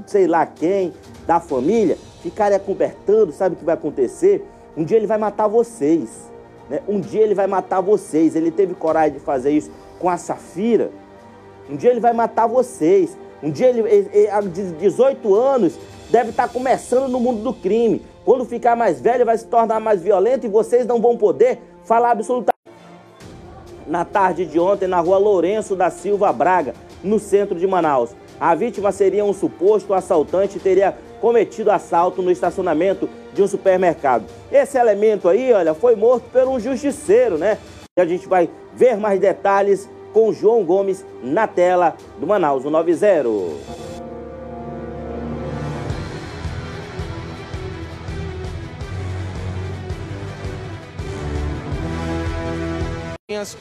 sei 0.06 0.26
lá 0.26 0.44
quem, 0.44 0.92
da 1.26 1.40
família, 1.40 1.96
ficarem 2.22 2.56
acobertando, 2.56 3.32
sabe 3.32 3.54
o 3.54 3.58
que 3.58 3.64
vai 3.64 3.74
acontecer? 3.74 4.46
Um 4.76 4.84
dia 4.84 4.98
ele 4.98 5.06
vai 5.06 5.18
matar 5.18 5.48
vocês. 5.48 6.30
Né? 6.68 6.80
Um 6.86 7.00
dia 7.00 7.22
ele 7.22 7.34
vai 7.34 7.46
matar 7.46 7.80
vocês. 7.80 8.36
Ele 8.36 8.50
teve 8.50 8.74
coragem 8.74 9.14
de 9.14 9.20
fazer 9.20 9.50
isso 9.50 9.70
com 10.00 10.08
a 10.08 10.16
Safira. 10.16 10.90
Um 11.68 11.76
dia 11.76 11.90
ele 11.90 12.00
vai 12.00 12.12
matar 12.12 12.48
vocês. 12.48 13.16
Um 13.40 13.50
dia 13.50 13.68
ele, 13.68 13.84
de 14.50 14.72
18 14.72 15.32
anos, 15.34 15.78
deve 16.10 16.30
estar 16.30 16.48
começando 16.48 17.08
no 17.08 17.20
mundo 17.20 17.42
do 17.42 17.54
crime. 17.54 18.02
Quando 18.24 18.44
ficar 18.44 18.74
mais 18.74 19.00
velho, 19.00 19.24
vai 19.24 19.38
se 19.38 19.46
tornar 19.46 19.78
mais 19.78 20.02
violento 20.02 20.46
e 20.46 20.48
vocês 20.48 20.84
não 20.86 21.00
vão 21.00 21.16
poder 21.16 21.60
falar 21.84 22.10
absolutamente. 22.10 22.50
Na 23.86 24.04
tarde 24.04 24.44
de 24.44 24.58
ontem, 24.58 24.88
na 24.88 25.00
rua 25.00 25.18
Lourenço 25.18 25.76
da 25.76 25.90
Silva 25.90 26.32
Braga, 26.32 26.74
no 27.02 27.18
centro 27.18 27.58
de 27.58 27.66
Manaus. 27.66 28.10
A 28.38 28.54
vítima 28.54 28.92
seria 28.92 29.24
um 29.24 29.32
suposto 29.32 29.92
assaltante 29.92 30.56
e 30.56 30.60
teria 30.60 30.96
cometido 31.20 31.70
assalto 31.70 32.22
no 32.22 32.30
estacionamento 32.30 33.08
de 33.34 33.42
um 33.42 33.46
supermercado. 33.46 34.24
Esse 34.50 34.78
elemento 34.78 35.28
aí, 35.28 35.52
olha, 35.52 35.74
foi 35.74 35.94
morto 35.94 36.24
por 36.32 36.48
um 36.48 36.58
justiceiro, 36.58 37.36
né? 37.36 37.58
E 38.00 38.02
a 38.02 38.06
gente 38.06 38.26
vai 38.26 38.48
ver 38.72 38.96
mais 38.96 39.20
detalhes 39.20 39.86
com 40.14 40.32
João 40.32 40.64
Gomes 40.64 41.04
na 41.22 41.46
tela 41.46 41.94
do 42.18 42.26
Manaus 42.26 42.64
90. 42.64 43.89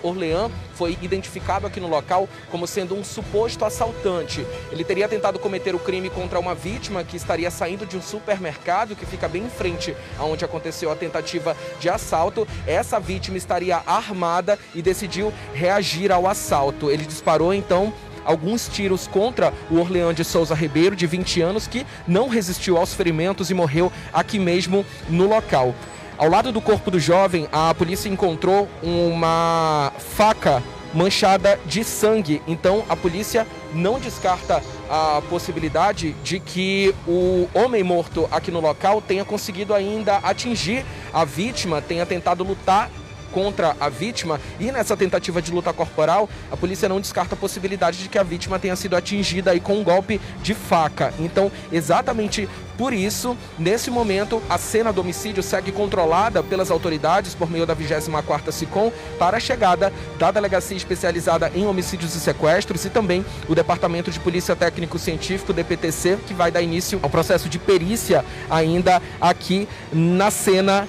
Orleans 0.02 0.52
foi 0.74 0.98
identificado 1.02 1.68
aqui 1.68 1.80
no 1.80 1.88
local 1.88 2.28
como 2.50 2.66
sendo 2.66 2.96
um 2.96 3.04
suposto 3.04 3.64
assaltante. 3.64 4.46
Ele 4.72 4.84
teria 4.84 5.08
tentado 5.08 5.38
cometer 5.38 5.76
o 5.76 5.80
crime 5.80 6.10
contra 6.10 6.40
uma 6.40 6.56
vítima 6.56 7.04
que 7.04 7.16
estaria 7.16 7.52
saindo 7.52 7.86
de 7.86 7.96
um 7.96 8.02
supermercado 8.02 8.96
que 8.96 9.06
fica 9.06 9.28
bem 9.28 9.44
em 9.44 9.50
frente 9.50 9.96
aonde 10.18 10.44
aconteceu 10.44 10.92
a 10.92 10.96
tentativa 10.96 11.56
de 11.80 11.88
assalto. 11.88 12.48
Essa 12.66 13.00
vítima 13.00 13.38
estaria 13.38 13.82
armada 13.86 14.58
e 14.74 14.82
decidiu 14.82 15.32
reagir 15.54 16.12
ao 16.12 16.28
assalto. 16.28 16.90
Ele 16.90 17.06
disparou 17.06 17.54
então 17.54 17.94
alguns 18.26 18.68
tiros 18.68 19.08
contra 19.08 19.54
o 19.70 19.80
Orleans 19.80 20.16
de 20.16 20.24
Souza 20.24 20.56
Ribeiro, 20.56 20.96
de 20.96 21.06
20 21.08 21.42
anos, 21.42 21.68
que 21.68 21.86
não 22.08 22.28
resistiu 22.28 22.78
aos 22.78 22.94
ferimentos 22.94 23.50
e 23.50 23.54
morreu 23.54 23.92
aqui 24.14 24.40
mesmo 24.40 24.86
no 25.08 25.28
local. 25.28 25.74
Ao 26.20 26.28
lado 26.28 26.52
do 26.52 26.60
corpo 26.60 26.92
do 26.92 27.00
jovem, 27.00 27.48
a 27.50 27.74
polícia 27.74 28.10
encontrou 28.10 28.68
uma 28.84 29.94
faca 29.98 30.62
manchada 30.94 31.58
de 31.66 31.82
sangue. 31.82 32.42
Então 32.46 32.84
a 32.90 32.96
polícia 32.96 33.48
não 33.74 33.98
descarta 34.02 34.62
a 34.90 35.22
possibilidade 35.30 36.12
de 36.22 36.42
que 36.42 36.94
o 37.08 37.48
homem 37.54 37.84
morto 37.84 38.28
aqui 38.32 38.52
no 38.52 38.60
local 38.60 39.02
tenha 39.02 39.24
conseguido 39.24 39.74
ainda 39.74 40.18
atingir 40.18 40.86
a 41.14 41.24
vítima, 41.24 41.82
tenha 41.82 42.06
tentado 42.06 42.44
lutar 42.44 42.90
contra 43.32 43.76
a 43.80 43.90
vítima 43.90 44.40
e 44.60 44.72
nessa 44.72 44.96
tentativa 44.96 45.42
de 45.42 45.52
luta 45.52 45.72
corporal, 45.74 46.30
a 46.52 46.58
polícia 46.58 46.90
não 46.90 47.00
descarta 47.00 47.36
a 47.36 47.38
possibilidade 47.38 48.00
de 48.00 48.10
que 48.10 48.18
a 48.18 48.24
vítima 48.24 48.60
tenha 48.60 48.76
sido 48.76 48.96
atingida 48.96 49.52
aí 49.52 49.60
com 49.60 49.80
um 49.80 49.84
golpe 49.84 50.20
de 50.42 50.54
faca. 50.54 51.14
Então, 51.20 51.52
exatamente 51.72 52.48
por 52.80 52.94
isso, 52.94 53.38
nesse 53.58 53.92
momento, 53.92 54.42
a 54.50 54.58
cena 54.58 54.94
do 54.94 55.02
homicídio 55.02 55.44
segue 55.44 55.70
controlada 55.70 56.42
pelas 56.42 56.72
autoridades 56.72 57.36
por 57.36 57.52
meio 57.52 57.66
da 57.66 57.76
24ª 57.76 58.54
SICOM 58.54 58.90
para 59.20 59.36
a 59.36 59.40
chegada 59.40 59.92
da 60.18 60.32
Delegacia 60.32 60.78
Especializada 60.78 61.52
em 61.54 61.68
Homicídios 61.68 62.16
e 62.16 62.22
Sequestros 62.22 62.86
e 62.86 62.90
também 62.90 63.26
o 63.50 63.54
Departamento 63.54 64.10
de 64.10 64.20
Polícia 64.22 64.56
Técnico 64.56 64.98
Científico, 64.98 65.52
DPTC, 65.52 66.20
que 66.26 66.34
vai 66.34 66.52
dar 66.52 66.62
início 66.62 67.02
ao 67.04 67.10
processo 67.10 67.50
de 67.50 67.60
perícia 67.60 68.24
ainda 68.50 69.02
aqui 69.20 69.68
na 69.92 70.32
cena 70.32 70.88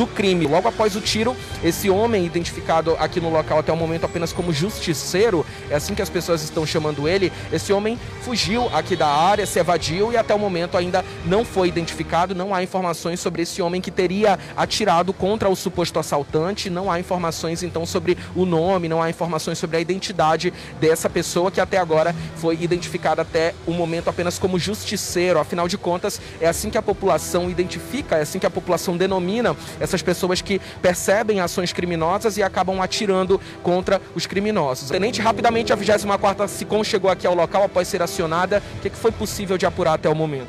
do 0.00 0.06
crime. 0.06 0.46
Logo 0.46 0.66
após 0.66 0.96
o 0.96 1.00
tiro, 1.00 1.36
esse 1.62 1.90
homem, 1.90 2.24
identificado 2.24 2.96
aqui 2.98 3.20
no 3.20 3.28
local 3.28 3.58
até 3.58 3.70
o 3.70 3.76
momento 3.76 4.06
apenas 4.06 4.32
como 4.32 4.50
justiceiro, 4.50 5.44
é 5.68 5.74
assim 5.74 5.94
que 5.94 6.00
as 6.00 6.08
pessoas 6.08 6.42
estão 6.42 6.64
chamando 6.64 7.06
ele, 7.06 7.30
esse 7.52 7.70
homem 7.70 8.00
fugiu 8.22 8.66
aqui 8.74 8.96
da 8.96 9.06
área, 9.06 9.44
se 9.44 9.58
evadiu 9.58 10.10
e 10.10 10.16
até 10.16 10.34
o 10.34 10.38
momento 10.38 10.78
ainda 10.78 11.04
não 11.26 11.44
foi 11.44 11.68
identificado. 11.68 12.34
Não 12.34 12.54
há 12.54 12.62
informações 12.62 13.20
sobre 13.20 13.42
esse 13.42 13.60
homem 13.60 13.78
que 13.78 13.90
teria 13.90 14.38
atirado 14.56 15.12
contra 15.12 15.50
o 15.50 15.54
suposto 15.54 15.98
assaltante, 15.98 16.70
não 16.70 16.90
há 16.90 16.98
informações 16.98 17.62
então 17.62 17.84
sobre 17.84 18.16
o 18.34 18.46
nome, 18.46 18.88
não 18.88 19.02
há 19.02 19.10
informações 19.10 19.58
sobre 19.58 19.76
a 19.76 19.80
identidade 19.80 20.50
dessa 20.80 21.10
pessoa 21.10 21.50
que 21.50 21.60
até 21.60 21.76
agora 21.76 22.16
foi 22.36 22.56
identificada 22.58 23.20
até 23.20 23.54
o 23.66 23.72
momento 23.72 24.08
apenas 24.08 24.38
como 24.38 24.58
justiceiro. 24.58 25.38
Afinal 25.38 25.68
de 25.68 25.76
contas, 25.76 26.18
é 26.40 26.48
assim 26.48 26.70
que 26.70 26.78
a 26.78 26.82
população 26.82 27.50
identifica, 27.50 28.16
é 28.16 28.22
assim 28.22 28.38
que 28.38 28.46
a 28.46 28.50
população 28.50 28.96
denomina 28.96 29.54
essas 29.90 30.02
pessoas 30.02 30.40
que 30.40 30.60
percebem 30.80 31.40
ações 31.40 31.72
criminosas 31.72 32.36
e 32.36 32.42
acabam 32.42 32.80
atirando 32.80 33.40
contra 33.62 34.00
os 34.14 34.26
criminosos. 34.26 34.88
Tenente, 34.88 35.20
rapidamente 35.20 35.72
a 35.72 35.76
24ª 35.76 36.46
SICOM 36.48 36.82
chegou 36.84 37.10
aqui 37.10 37.26
ao 37.26 37.34
local 37.34 37.64
após 37.64 37.88
ser 37.88 38.02
acionada. 38.02 38.62
O 38.78 38.80
que 38.80 38.90
foi 38.90 39.10
possível 39.10 39.58
de 39.58 39.66
apurar 39.66 39.94
até 39.94 40.08
o 40.08 40.14
momento? 40.14 40.48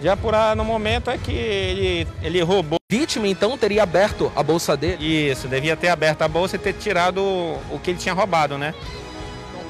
De 0.00 0.08
apurar 0.08 0.56
no 0.56 0.64
momento 0.64 1.10
é 1.10 1.18
que 1.18 1.32
ele, 1.32 2.08
ele 2.22 2.40
roubou. 2.42 2.78
Vítima 2.90 3.28
então 3.28 3.56
teria 3.56 3.82
aberto 3.82 4.32
a 4.34 4.42
bolsa 4.42 4.76
dele? 4.76 5.30
Isso, 5.30 5.46
devia 5.46 5.76
ter 5.76 5.88
aberto 5.88 6.22
a 6.22 6.28
bolsa 6.28 6.56
e 6.56 6.58
ter 6.58 6.72
tirado 6.72 7.22
o 7.22 7.78
que 7.82 7.90
ele 7.90 7.98
tinha 7.98 8.14
roubado, 8.14 8.58
né? 8.58 8.74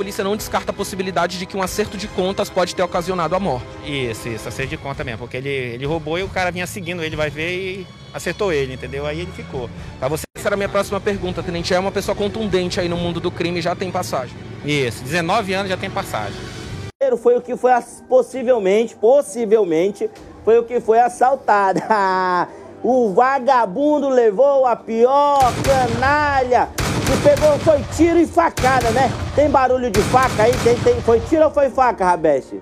A 0.00 0.02
polícia 0.02 0.24
não 0.24 0.34
descarta 0.34 0.70
a 0.70 0.74
possibilidade 0.74 1.38
de 1.38 1.44
que 1.44 1.58
um 1.58 1.62
acerto 1.62 1.98
de 1.98 2.08
contas 2.08 2.48
pode 2.48 2.74
ter 2.74 2.82
ocasionado 2.82 3.36
a 3.36 3.38
morte. 3.38 3.66
Isso, 3.84 4.30
isso, 4.30 4.48
acerto 4.48 4.70
de 4.70 4.78
conta 4.78 5.04
mesmo, 5.04 5.18
porque 5.18 5.36
ele, 5.36 5.50
ele 5.50 5.84
roubou 5.84 6.18
e 6.18 6.22
o 6.22 6.28
cara 6.30 6.50
vinha 6.50 6.66
seguindo 6.66 7.02
ele, 7.02 7.14
vai 7.14 7.28
ver 7.28 7.50
e 7.52 7.86
acertou 8.14 8.50
ele, 8.50 8.72
entendeu? 8.72 9.04
Aí 9.04 9.20
ele 9.20 9.30
ficou. 9.32 9.68
Pra 9.98 10.08
você... 10.08 10.22
Essa 10.34 10.48
era 10.48 10.54
a 10.54 10.56
minha 10.56 10.70
próxima 10.70 10.98
pergunta, 10.98 11.42
Tenente. 11.42 11.74
É 11.74 11.78
uma 11.78 11.92
pessoa 11.92 12.14
contundente 12.14 12.80
aí 12.80 12.88
no 12.88 12.96
mundo 12.96 13.20
do 13.20 13.30
crime, 13.30 13.60
já 13.60 13.76
tem 13.76 13.90
passagem? 13.90 14.34
Isso, 14.64 15.04
19 15.04 15.52
anos 15.52 15.68
já 15.68 15.76
tem 15.76 15.90
passagem. 15.90 16.40
Foi 17.22 17.36
o 17.36 17.42
que 17.42 17.54
foi 17.54 17.72
possivelmente, 18.08 18.96
possivelmente, 18.96 20.08
foi 20.46 20.58
o 20.58 20.64
que 20.64 20.80
foi 20.80 20.98
assaltado. 20.98 21.78
o 22.82 23.12
vagabundo 23.12 24.08
levou 24.08 24.64
a 24.64 24.74
pior 24.74 25.52
canalha 25.62 26.70
que 27.11 27.16
pegou, 27.25 27.59
foi 27.59 27.83
tiro 27.96 28.18
e 28.18 28.27
facada, 28.27 28.90
né? 28.90 29.11
Tem 29.35 29.51
barulho 29.51 29.90
de 29.90 30.01
faca 30.03 30.44
aí? 30.44 30.53
Tem, 30.62 30.77
tem, 30.79 31.01
foi 31.03 31.18
tiro 31.20 31.44
ou 31.44 31.51
foi 31.51 31.68
faca, 31.68 32.05
Rabeste? 32.05 32.61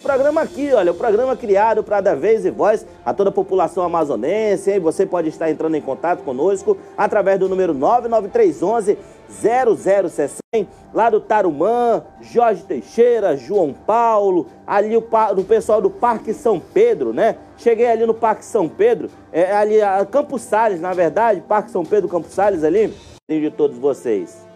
O 0.00 0.04
programa 0.04 0.42
aqui, 0.42 0.72
olha, 0.72 0.92
o 0.92 0.94
programa 0.94 1.36
criado 1.36 1.82
para 1.82 2.00
dar 2.00 2.14
vez 2.14 2.44
e 2.44 2.50
voz 2.50 2.86
a 3.04 3.12
toda 3.12 3.30
a 3.30 3.32
população 3.32 3.82
amazonense. 3.82 4.70
E 4.70 4.78
você 4.78 5.04
pode 5.04 5.28
estar 5.28 5.50
entrando 5.50 5.74
em 5.74 5.80
contato 5.80 6.22
conosco 6.22 6.76
através 6.96 7.38
do 7.40 7.48
número 7.48 7.74
99311 7.74 8.96
0060, 9.28 10.42
lá 10.92 11.08
do 11.10 11.20
Tarumã, 11.20 12.04
Jorge 12.20 12.62
Teixeira, 12.62 13.36
João 13.36 13.72
Paulo, 13.72 14.46
ali 14.66 14.96
o, 14.96 15.02
pessoal 15.42 15.80
do 15.80 15.90
Parque 15.90 16.34
São 16.34 16.60
Pedro, 16.60 17.12
né? 17.12 17.36
Cheguei 17.56 17.86
ali 17.86 18.06
no 18.06 18.14
Parque 18.14 18.44
São 18.44 18.68
Pedro, 18.68 19.08
é, 19.32 19.52
ali 19.52 19.80
a 19.80 20.04
Campos 20.04 20.42
Sales, 20.42 20.80
na 20.80 20.92
verdade, 20.92 21.40
Parque 21.40 21.70
São 21.70 21.84
Pedro, 21.84 22.08
Campos 22.08 22.32
Sales 22.32 22.62
ali, 22.62 22.92
de 23.28 23.50
todos 23.50 23.78
vocês. 23.78 24.51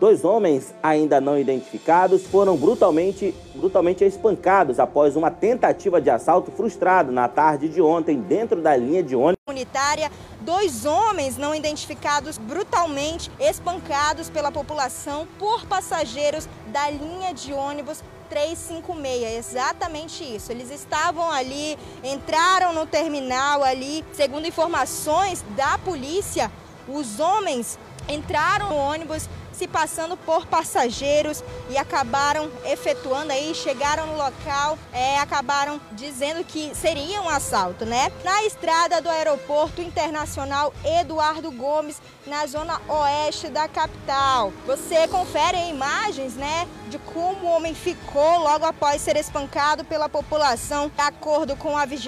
Dois 0.00 0.24
homens 0.24 0.74
ainda 0.82 1.20
não 1.20 1.38
identificados 1.38 2.26
foram 2.26 2.56
brutalmente, 2.56 3.34
brutalmente 3.54 4.02
espancados 4.02 4.80
após 4.80 5.14
uma 5.14 5.30
tentativa 5.30 6.00
de 6.00 6.08
assalto 6.08 6.50
frustrado 6.50 7.12
na 7.12 7.28
tarde 7.28 7.68
de 7.68 7.82
ontem 7.82 8.18
dentro 8.18 8.62
da 8.62 8.74
linha 8.74 9.02
de 9.02 9.14
ônibus. 9.14 9.36
Comunitária, 9.44 10.10
dois 10.40 10.86
homens 10.86 11.36
não 11.36 11.54
identificados 11.54 12.38
brutalmente 12.38 13.30
espancados 13.38 14.30
pela 14.30 14.50
população 14.50 15.28
por 15.38 15.66
passageiros 15.66 16.48
da 16.68 16.88
linha 16.88 17.34
de 17.34 17.52
ônibus 17.52 18.02
356, 18.30 19.36
exatamente 19.36 20.24
isso. 20.24 20.50
Eles 20.50 20.70
estavam 20.70 21.30
ali, 21.30 21.76
entraram 22.02 22.72
no 22.72 22.86
terminal 22.86 23.62
ali, 23.62 24.02
segundo 24.14 24.46
informações 24.46 25.44
da 25.54 25.76
polícia, 25.76 26.50
os 26.88 27.20
homens 27.20 27.78
entraram 28.08 28.70
no 28.70 28.76
ônibus 28.76 29.28
se 29.52 29.66
passando 29.66 30.16
por 30.16 30.46
passageiros 30.46 31.42
e 31.68 31.76
acabaram 31.76 32.50
efetuando 32.64 33.32
aí, 33.32 33.54
chegaram 33.54 34.06
no 34.06 34.16
local, 34.16 34.78
é, 34.92 35.18
acabaram 35.18 35.80
dizendo 35.92 36.44
que 36.44 36.74
seria 36.74 37.20
um 37.20 37.28
assalto, 37.28 37.84
né? 37.84 38.10
Na 38.24 38.44
estrada 38.44 39.00
do 39.00 39.08
aeroporto 39.08 39.80
internacional 39.80 40.72
Eduardo 40.84 41.50
Gomes, 41.50 42.00
na 42.26 42.46
zona 42.46 42.80
oeste 42.88 43.48
da 43.48 43.68
capital. 43.68 44.52
Você 44.66 45.08
confere 45.08 45.68
imagens, 45.68 46.34
né, 46.34 46.68
de 46.88 46.98
como 46.98 47.46
o 47.46 47.50
homem 47.50 47.74
ficou 47.74 48.38
logo 48.40 48.64
após 48.64 49.00
ser 49.00 49.16
espancado 49.16 49.84
pela 49.84 50.08
população. 50.08 50.90
De 50.94 51.00
acordo 51.00 51.56
com 51.56 51.76
a 51.76 51.84
20 51.84 52.00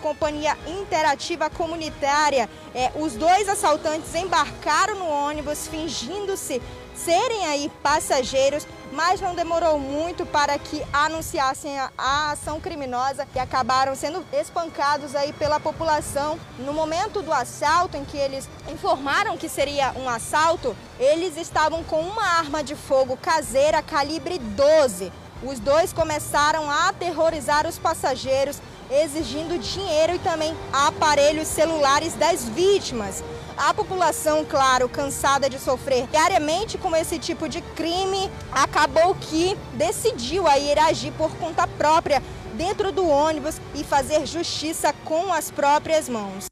Companhia 0.00 0.56
Interativa 0.66 1.48
Comunitária, 1.50 2.48
é, 2.74 2.90
os 2.96 3.14
dois 3.14 3.48
assaltantes 3.48 4.14
embarcaram 4.14 4.96
no 4.96 5.08
ônibus 5.08 5.66
fingindo-se 5.66 6.60
serem 7.04 7.46
aí 7.46 7.70
passageiros, 7.82 8.66
mas 8.92 9.20
não 9.20 9.34
demorou 9.34 9.78
muito 9.78 10.26
para 10.26 10.58
que 10.58 10.82
anunciassem 10.92 11.78
a, 11.78 11.90
a, 11.96 12.32
ação 12.32 12.60
criminosa 12.60 13.26
e 13.34 13.38
acabaram 13.38 13.94
sendo 13.94 14.24
espancados 14.32 15.14
aí 15.14 15.32
pela 15.32 15.58
população. 15.58 16.38
No 16.58 16.72
momento 16.72 17.22
do 17.22 17.32
assalto, 17.32 17.96
em 17.96 18.04
que 18.04 18.16
eles 18.16 18.48
informaram 18.70 19.36
que 19.36 19.48
seria 19.48 19.92
um 19.96 20.08
assalto, 20.08 20.76
eles 20.98 21.36
estavam 21.36 21.82
com 21.84 22.00
uma 22.00 22.24
arma 22.24 22.62
de 22.62 22.74
fogo 22.74 23.16
caseira 23.16 23.82
calibre 23.82 24.38
12. 24.38 25.12
Os 25.42 25.58
dois 25.58 25.92
começaram 25.92 26.70
a 26.70 26.88
aterrorizar 26.88 27.66
os 27.66 27.78
passageiros, 27.78 28.60
exigindo 28.90 29.58
dinheiro 29.58 30.16
e 30.16 30.18
também 30.18 30.54
aparelhos 30.70 31.48
celulares 31.48 32.14
das 32.14 32.46
vítimas. 32.46 33.24
A 33.62 33.74
população, 33.74 34.42
claro, 34.42 34.88
cansada 34.88 35.46
de 35.46 35.58
sofrer 35.58 36.06
diariamente 36.06 36.78
com 36.78 36.96
esse 36.96 37.18
tipo 37.18 37.46
de 37.46 37.60
crime, 37.60 38.30
acabou 38.50 39.14
que 39.14 39.54
decidiu 39.74 40.46
aí 40.46 40.70
ir 40.70 40.78
agir 40.78 41.12
por 41.12 41.30
conta 41.36 41.66
própria 41.66 42.22
dentro 42.54 42.90
do 42.90 43.06
ônibus 43.06 43.60
e 43.74 43.84
fazer 43.84 44.24
justiça 44.24 44.94
com 45.04 45.30
as 45.30 45.50
próprias 45.50 46.08
mãos. 46.08 46.46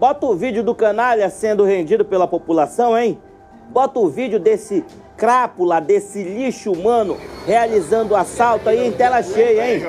Bota 0.00 0.26
o 0.26 0.34
vídeo 0.34 0.64
do 0.64 0.74
canalha 0.74 1.30
sendo 1.30 1.64
rendido 1.64 2.04
pela 2.04 2.26
população, 2.26 2.98
hein? 2.98 3.22
Bota 3.68 4.00
o 4.00 4.08
vídeo 4.08 4.40
desse 4.40 4.84
crápula, 5.16 5.80
desse 5.80 6.24
lixo 6.24 6.72
humano 6.72 7.16
realizando 7.46 8.16
assalto 8.16 8.68
aí 8.68 8.84
em 8.84 8.90
tela 8.90 9.22
cheia, 9.22 9.76
hein? 9.76 9.82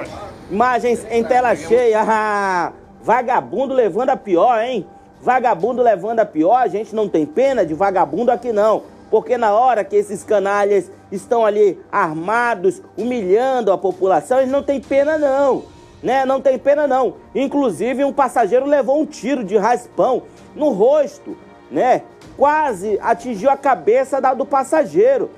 Imagens 0.52 1.04
em 1.10 1.24
tela 1.24 1.56
cheia. 1.56 2.74
Vagabundo 3.02 3.74
levando 3.74 4.10
a 4.10 4.18
pior, 4.18 4.62
hein? 4.62 4.86
Vagabundo 5.22 5.82
levando 5.82 6.20
a 6.20 6.26
pior, 6.26 6.56
a 6.56 6.68
gente 6.68 6.96
não 6.96 7.08
tem 7.08 7.26
pena 7.26 7.66
de 7.66 7.74
vagabundo 7.74 8.32
aqui 8.32 8.52
não. 8.52 8.84
Porque 9.10 9.38
na 9.38 9.54
hora 9.54 9.84
que 9.84 9.96
esses 9.96 10.24
canalhas 10.24 10.92
estão 11.12 11.46
ali 11.46 11.80
armados, 11.92 12.82
humilhando 12.98 13.72
a 13.72 13.78
população, 13.78 14.40
eles 14.40 14.52
não 14.52 14.62
têm 14.62 14.80
pena 14.80 15.18
não. 15.18 15.64
Né? 16.02 16.26
Não 16.26 16.40
tem 16.40 16.58
pena 16.58 16.88
não. 16.88 17.16
Inclusive 17.34 18.04
um 18.06 18.14
passageiro 18.14 18.66
levou 18.66 19.02
um 19.02 19.06
tiro 19.06 19.44
de 19.44 19.58
raspão 19.58 20.24
no 20.56 20.70
rosto, 20.70 21.36
né? 21.70 22.04
Quase 22.38 22.98
atingiu 23.02 23.50
a 23.50 23.58
cabeça 23.58 24.22
da, 24.22 24.34
do 24.34 24.46
passageiro. 24.46 25.30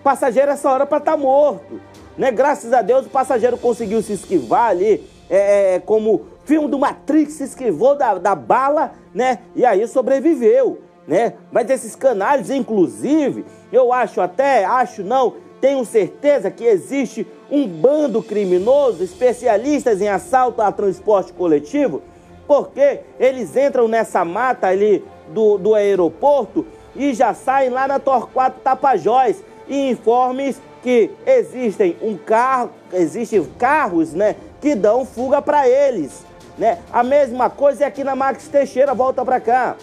O 0.00 0.02
passageiro 0.02 0.50
essa 0.50 0.70
hora 0.70 0.86
para 0.86 0.98
estar 0.98 1.12
tá 1.12 1.16
morto, 1.16 1.80
né? 2.16 2.32
Graças 2.32 2.72
a 2.72 2.82
Deus 2.82 3.06
o 3.06 3.10
passageiro 3.10 3.56
conseguiu 3.56 4.02
se 4.02 4.14
esquivar 4.14 4.70
ali, 4.70 5.06
é, 5.30 5.76
é 5.76 5.80
como 5.80 6.26
filme 6.48 6.66
do 6.66 6.78
Matrix, 6.78 7.34
se 7.34 7.44
esquivou 7.44 7.94
da, 7.94 8.14
da 8.14 8.34
bala, 8.34 8.94
né? 9.12 9.40
E 9.54 9.66
aí 9.66 9.86
sobreviveu, 9.86 10.80
né? 11.06 11.34
Mas 11.52 11.68
esses 11.68 11.94
canais, 11.94 12.48
inclusive, 12.48 13.44
eu 13.70 13.92
acho 13.92 14.18
até, 14.18 14.64
acho 14.64 15.04
não, 15.04 15.34
tenho 15.60 15.84
certeza 15.84 16.50
que 16.50 16.64
existe 16.64 17.26
um 17.50 17.68
bando 17.68 18.22
criminoso, 18.22 19.04
especialistas 19.04 20.00
em 20.00 20.08
assalto 20.08 20.62
a 20.62 20.72
transporte 20.72 21.34
coletivo, 21.34 22.00
porque 22.46 23.00
eles 23.20 23.54
entram 23.54 23.86
nessa 23.86 24.24
mata 24.24 24.68
ali 24.68 25.04
do, 25.28 25.58
do 25.58 25.74
aeroporto 25.74 26.64
e 26.96 27.12
já 27.12 27.34
saem 27.34 27.68
lá 27.68 27.86
na 27.86 27.98
Torquato 27.98 28.60
Tapajós 28.60 29.44
e 29.68 29.90
informes 29.90 30.58
que 30.82 31.10
existem 31.26 31.94
um 32.00 32.16
carro, 32.16 32.70
existem 32.90 33.44
carros, 33.58 34.14
né, 34.14 34.34
que 34.62 34.74
dão 34.74 35.04
fuga 35.04 35.42
para 35.42 35.68
eles 35.68 36.26
né? 36.58 36.78
A 36.92 37.02
mesma 37.02 37.48
coisa 37.48 37.84
é 37.84 37.86
aqui 37.86 38.02
na 38.02 38.16
Max 38.16 38.48
Teixeira, 38.48 38.94
volta 38.94 39.24
para 39.24 39.40
cá. 39.40 39.76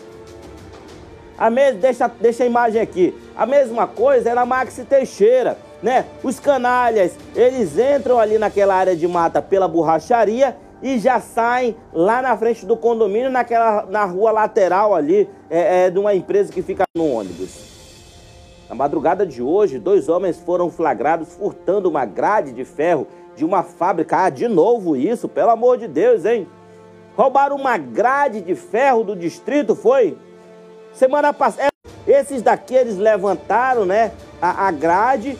A 1.38 1.50
deixa, 1.50 2.08
deixa 2.08 2.44
a 2.44 2.48
imagem 2.48 2.82
aqui. 2.82 3.14
A 3.36 3.46
mesma 3.46 3.88
coisa 3.88 4.30
é 4.30 4.34
na 4.34 4.46
Max 4.46 4.80
Teixeira, 4.88 5.58
né? 5.82 6.06
Os 6.24 6.40
canalhas, 6.40 7.18
eles 7.36 7.78
entram 7.78 8.20
ali 8.20 8.38
naquela 8.38 8.76
área 8.76 8.96
de 8.96 9.08
mata 9.08 9.42
pela 9.42 9.68
borracharia 9.68 10.56
e 10.82 10.98
já 10.98 11.20
saem 11.20 11.76
lá 11.94 12.22
na 12.22 12.38
frente 12.38 12.66
do 12.66 12.78
condomínio, 12.78 13.30
naquela, 13.30 13.86
na 13.86 14.06
rua 14.06 14.32
lateral 14.32 14.94
ali, 14.94 15.30
é, 15.50 15.86
é, 15.86 15.90
de 15.90 16.00
uma 16.00 16.14
empresa 16.14 16.52
que 16.52 16.62
fica 16.62 16.84
no 16.96 17.12
ônibus. 17.12 17.76
Na 18.70 18.76
madrugada 18.76 19.26
de 19.26 19.42
hoje, 19.42 19.78
dois 19.78 20.10
homens 20.10 20.40
foram 20.40 20.70
flagrados 20.70 21.34
furtando 21.34 21.90
uma 21.90 22.06
grade 22.06 22.52
de 22.52 22.66
ferro 22.66 23.08
de 23.36 23.44
uma 23.44 23.62
fábrica. 23.62 24.26
Ah, 24.26 24.30
de 24.30 24.48
novo 24.48 24.96
isso, 24.96 25.28
pelo 25.28 25.52
amor 25.52 25.78
de 25.78 25.88
Deus, 25.88 26.26
hein? 26.26 26.48
Roubaram 27.16 27.56
uma 27.56 27.78
grade 27.78 28.42
de 28.42 28.56
ferro 28.56 29.04
do 29.04 29.16
distrito, 29.16 29.74
foi? 29.74 30.18
Semana 30.94 31.34
passada. 31.34 31.70
É, 32.08 32.12
esses 32.12 32.42
daqui 32.42 32.76
eles 32.76 32.98
levantaram, 32.98 33.86
né? 33.86 34.12
A, 34.42 34.68
a 34.68 34.72
grade, 34.72 35.38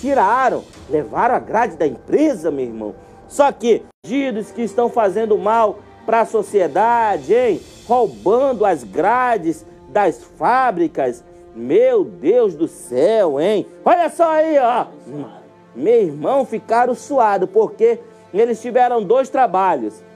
tiraram, 0.00 0.64
levaram 0.88 1.34
a 1.34 1.38
grade 1.38 1.76
da 1.76 1.86
empresa, 1.86 2.50
meu 2.50 2.64
irmão. 2.64 2.94
Só 3.28 3.52
que, 3.52 3.82
bandidos 4.02 4.50
que 4.50 4.62
estão 4.62 4.88
fazendo 4.88 5.36
mal 5.36 5.80
para 6.06 6.22
a 6.22 6.26
sociedade, 6.26 7.34
hein? 7.34 7.60
Roubando 7.86 8.64
as 8.64 8.82
grades 8.82 9.66
das 9.90 10.24
fábricas. 10.24 11.22
Meu 11.54 12.04
Deus 12.04 12.54
do 12.54 12.66
céu, 12.66 13.38
hein? 13.38 13.66
Olha 13.84 14.08
só 14.08 14.30
aí, 14.30 14.58
ó. 14.58 14.86
Meu 15.76 16.02
irmão, 16.02 16.46
ficaram 16.46 16.94
suados, 16.94 17.50
porque 17.50 17.98
eles 18.32 18.60
tiveram 18.62 19.02
dois 19.02 19.28
trabalhos 19.28 20.07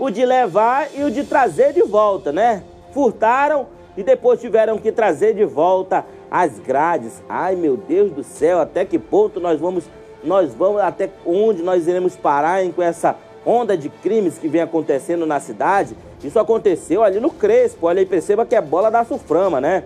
o 0.00 0.10
de 0.10 0.24
levar 0.24 0.88
e 0.96 1.04
o 1.04 1.10
de 1.10 1.22
trazer 1.24 1.74
de 1.74 1.82
volta, 1.82 2.32
né? 2.32 2.64
Furtaram 2.90 3.66
e 3.94 4.02
depois 4.02 4.40
tiveram 4.40 4.78
que 4.78 4.90
trazer 4.90 5.34
de 5.34 5.44
volta 5.44 6.06
as 6.30 6.58
grades. 6.58 7.22
Ai, 7.28 7.54
meu 7.54 7.76
Deus 7.76 8.10
do 8.10 8.24
céu, 8.24 8.60
até 8.60 8.82
que 8.86 8.98
ponto 8.98 9.38
nós 9.38 9.60
vamos 9.60 9.84
nós 10.24 10.54
vamos 10.54 10.80
até 10.80 11.10
onde 11.24 11.62
nós 11.62 11.86
iremos 11.86 12.16
parar 12.16 12.62
hein, 12.62 12.72
com 12.74 12.82
essa 12.82 13.16
onda 13.44 13.76
de 13.76 13.88
crimes 13.88 14.38
que 14.38 14.48
vem 14.48 14.62
acontecendo 14.62 15.26
na 15.26 15.38
cidade? 15.38 15.94
Isso 16.24 16.38
aconteceu 16.38 17.02
ali 17.02 17.20
no 17.20 17.30
Crespo. 17.30 17.86
Olha 17.86 18.00
aí, 18.00 18.06
perceba 18.06 18.46
que 18.46 18.56
é 18.56 18.60
bola 18.60 18.90
da 18.90 19.04
Suframa, 19.04 19.60
né? 19.60 19.84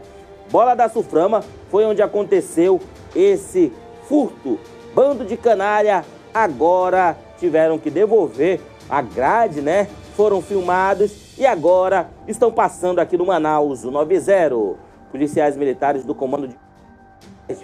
Bola 0.51 0.75
da 0.75 0.89
Suframa 0.89 1.43
foi 1.71 1.85
onde 1.85 2.03
aconteceu 2.03 2.81
esse 3.17 3.73
furto. 4.09 4.61
Bando 4.95 5.25
de 5.25 5.37
canária 5.37 6.05
agora 6.33 7.17
tiveram 7.39 7.79
que 7.79 7.91
devolver 7.91 8.61
a 8.89 9.01
grade, 9.01 9.61
né? 9.61 9.89
Foram 10.17 10.41
filmados 10.41 11.37
e 11.39 11.45
agora 11.45 12.09
estão 12.27 12.51
passando 12.51 13.01
aqui 13.01 13.17
no 13.17 13.27
Manaus, 13.27 13.85
o 13.85 13.91
90. 13.91 14.85
Policiais 15.11 15.57
militares 15.57 16.05
do 16.05 16.15
comando 16.15 16.49
de 16.49 16.57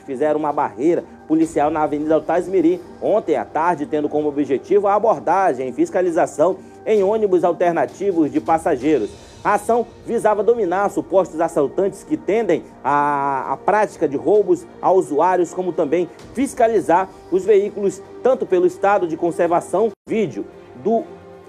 fizeram 0.04 0.38
uma 0.38 0.52
barreira 0.52 1.02
policial 1.26 1.70
na 1.70 1.82
Avenida 1.82 2.14
Altasmiri 2.14 2.80
ontem 3.00 3.36
à 3.36 3.44
tarde, 3.44 3.86
tendo 3.86 4.08
como 4.08 4.28
objetivo 4.28 4.86
a 4.86 4.94
abordagem 4.94 5.68
e 5.68 5.72
fiscalização 5.72 6.58
em 6.84 7.02
ônibus 7.02 7.44
alternativos 7.44 8.30
de 8.30 8.40
passageiros. 8.40 9.10
A 9.42 9.54
ação 9.54 9.86
visava 10.04 10.42
dominar 10.42 10.90
supostos 10.90 11.40
assaltantes 11.40 12.04
que 12.04 12.16
tendem 12.16 12.62
à, 12.84 13.52
à 13.52 13.56
prática 13.56 14.06
de 14.06 14.16
roubos 14.16 14.66
a 14.82 14.92
usuários, 14.92 15.54
como 15.54 15.72
também 15.72 16.10
fiscalizar 16.34 17.08
os 17.32 17.44
veículos, 17.44 18.02
tanto 18.22 18.44
pelo 18.44 18.66
estado 18.66 19.08
de 19.08 19.16
conservação, 19.16 19.90
vídeo 20.06 20.44
do 20.84 21.04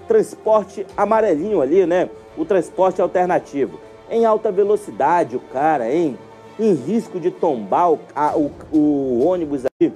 transporte 0.06 0.86
amarelinho 0.96 1.60
ali, 1.60 1.86
né? 1.86 2.08
O 2.36 2.44
transporte 2.44 3.00
alternativo. 3.00 3.80
Em 4.10 4.24
alta 4.24 4.52
velocidade, 4.52 5.36
o 5.36 5.40
cara, 5.40 5.92
hein? 5.92 6.18
Em 6.58 6.74
risco 6.74 7.18
de 7.18 7.30
tombar 7.30 7.92
o, 7.92 8.00
a, 8.14 8.36
o, 8.36 8.50
o 8.70 9.24
ônibus 9.24 9.64
ali 9.64 9.92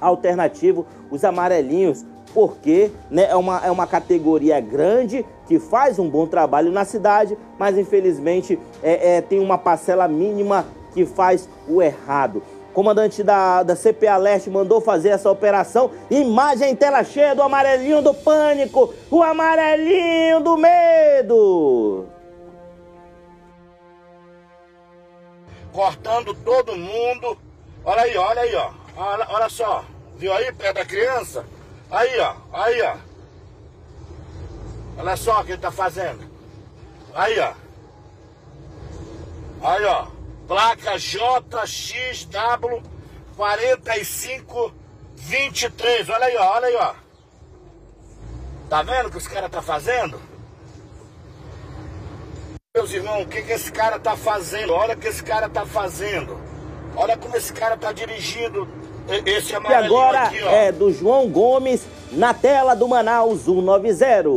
alternativo, 0.00 0.84
os 1.10 1.24
amarelinhos, 1.24 2.04
porque 2.34 2.90
né, 3.10 3.28
é, 3.30 3.36
uma, 3.36 3.64
é 3.64 3.70
uma 3.70 3.86
categoria 3.86 4.60
grande 4.60 5.24
que 5.46 5.58
faz 5.58 5.98
um 5.98 6.08
bom 6.08 6.26
trabalho 6.26 6.72
na 6.72 6.84
cidade, 6.84 7.38
mas 7.58 7.78
infelizmente 7.78 8.58
é, 8.82 9.16
é, 9.16 9.20
tem 9.20 9.38
uma 9.38 9.56
parcela 9.56 10.08
mínima 10.08 10.66
que 10.92 11.06
faz 11.06 11.48
o 11.68 11.80
errado 11.80 12.42
comandante 12.72 13.22
da, 13.22 13.62
da 13.62 13.76
CPA 13.76 14.16
Leste 14.16 14.50
mandou 14.50 14.80
fazer 14.80 15.10
essa 15.10 15.30
operação. 15.30 15.90
Imagem 16.10 16.70
em 16.70 16.76
tela 16.76 17.04
cheia 17.04 17.34
do 17.34 17.42
amarelinho 17.42 18.02
do 18.02 18.14
pânico, 18.14 18.92
o 19.10 19.22
amarelinho 19.22 20.40
do 20.40 20.56
medo. 20.56 22.06
cortando 25.72 26.34
todo 26.34 26.76
mundo. 26.76 27.36
Olha 27.84 28.02
aí, 28.02 28.16
olha 28.16 28.42
aí, 28.42 28.54
ó. 28.54 28.70
Olha, 28.96 29.26
olha 29.30 29.48
só. 29.48 29.84
Viu 30.16 30.32
aí, 30.32 30.52
perto 30.52 30.76
da 30.76 30.84
criança? 30.84 31.44
Aí, 31.90 32.20
ó. 32.20 32.36
Aí, 32.52 32.82
ó. 32.82 32.96
Olha 34.98 35.16
só 35.16 35.40
o 35.40 35.44
que 35.44 35.52
ele 35.52 35.60
tá 35.60 35.70
fazendo. 35.72 36.30
Aí, 37.14 37.38
ó. 37.40 37.52
Aí, 39.62 39.84
ó. 39.84 40.06
Placa 40.46 40.98
JXW 40.98 42.82
4523. 43.36 46.08
Olha 46.08 46.26
aí, 46.26 46.36
ó. 46.36 46.54
Olha 46.54 46.66
aí, 46.66 46.76
ó. 46.76 46.94
Tá 48.68 48.82
vendo 48.82 49.08
o 49.08 49.10
que 49.10 49.18
os 49.18 49.28
caras 49.28 49.50
tá 49.50 49.60
fazendo? 49.60 50.18
Meus 52.74 52.90
irmãos, 52.92 53.24
o 53.24 53.28
que, 53.28 53.42
que 53.42 53.52
esse 53.52 53.70
cara 53.70 53.98
tá 53.98 54.16
fazendo? 54.16 54.72
Olha 54.72 54.94
o 54.94 54.98
que 54.98 55.08
esse 55.08 55.22
cara 55.22 55.48
tá 55.48 55.66
fazendo. 55.66 56.40
Olha 56.96 57.16
como 57.16 57.36
esse 57.36 57.52
cara 57.52 57.76
tá 57.76 57.92
dirigindo 57.92 58.66
esse 59.26 59.54
amarelinho 59.54 59.92
E 59.92 59.94
agora 59.94 60.22
aqui, 60.22 60.38
é 60.38 60.72
do 60.72 60.92
João 60.92 61.28
Gomes 61.28 61.86
na 62.10 62.32
tela 62.32 62.74
do 62.74 62.88
Manaus 62.88 63.42
190. 63.42 64.28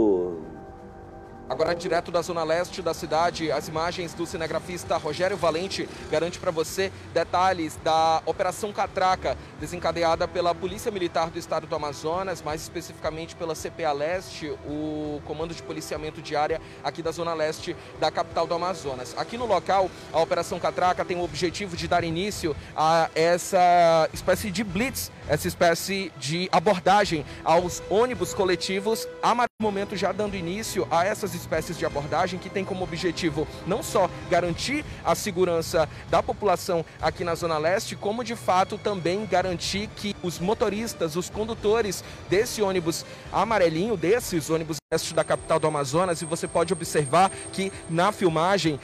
Agora, 1.47 1.75
direto 1.75 2.11
da 2.11 2.23
zona 2.23 2.43
leste 2.43 2.81
da 2.81 2.91
cidade, 2.91 3.51
as 3.51 3.67
imagens 3.67 4.15
do 4.15 4.25
cinegrafista 4.25 4.97
Rogério 4.97 5.37
Valente 5.37 5.87
garante 6.09 6.39
para 6.39 6.49
você 6.49 6.91
detalhes 7.13 7.77
da 7.83 8.23
Operação 8.25 8.73
Catraca, 8.73 9.37
desencadeada 9.59 10.27
pela 10.27 10.55
Polícia 10.55 10.91
Militar 10.91 11.29
do 11.29 11.37
Estado 11.37 11.67
do 11.67 11.75
Amazonas, 11.75 12.41
mais 12.41 12.63
especificamente 12.63 13.35
pela 13.35 13.53
CPA 13.53 13.91
Leste, 13.91 14.49
o 14.65 15.21
Comando 15.25 15.53
de 15.53 15.61
Policiamento 15.61 16.19
de 16.19 16.35
Área 16.35 16.59
aqui 16.83 17.03
da 17.03 17.11
zona 17.11 17.35
leste 17.35 17.75
da 17.99 18.09
capital 18.09 18.47
do 18.47 18.55
Amazonas. 18.55 19.13
Aqui 19.15 19.37
no 19.37 19.45
local, 19.45 19.91
a 20.11 20.19
Operação 20.19 20.59
Catraca 20.59 21.05
tem 21.05 21.17
o 21.17 21.23
objetivo 21.23 21.77
de 21.77 21.87
dar 21.87 22.03
início 22.03 22.55
a 22.75 23.07
essa 23.13 24.09
espécie 24.11 24.49
de 24.49 24.63
blitz, 24.63 25.11
essa 25.29 25.47
espécie 25.47 26.11
de 26.17 26.49
abordagem 26.51 27.23
aos 27.43 27.83
ônibus 27.87 28.33
coletivos, 28.33 29.07
a 29.21 29.35
momento 29.59 29.95
já 29.95 30.11
dando 30.11 30.35
início 30.35 30.87
a 30.89 31.05
essas 31.05 31.34
espécies 31.35 31.77
de 31.77 31.85
abordagem 31.85 32.39
que 32.39 32.49
tem 32.49 32.65
como 32.65 32.83
objetivo 32.83 33.47
não 33.67 33.83
só 33.83 34.09
garantir 34.29 34.83
a 35.03 35.13
segurança 35.13 35.87
da 36.09 36.23
população 36.23 36.83
aqui 37.01 37.23
na 37.23 37.35
Zona 37.35 37.57
Leste, 37.57 37.95
como 37.95 38.23
de 38.23 38.35
fato 38.35 38.77
também 38.77 39.25
garantir 39.25 39.87
que 39.95 40.15
os 40.23 40.39
motoristas, 40.39 41.15
os 41.15 41.29
condutores 41.29 42.03
desse 42.29 42.61
ônibus 42.61 43.05
amarelinho, 43.31 43.97
desses 43.97 44.49
ônibus 44.49 44.77
leste 44.91 45.13
da 45.13 45.23
capital 45.23 45.59
do 45.59 45.67
Amazonas, 45.67 46.21
e 46.21 46.25
você 46.25 46.47
pode 46.47 46.71
observar 46.73 47.29
que 47.51 47.71
na 47.89 48.11
filmagem 48.11 48.79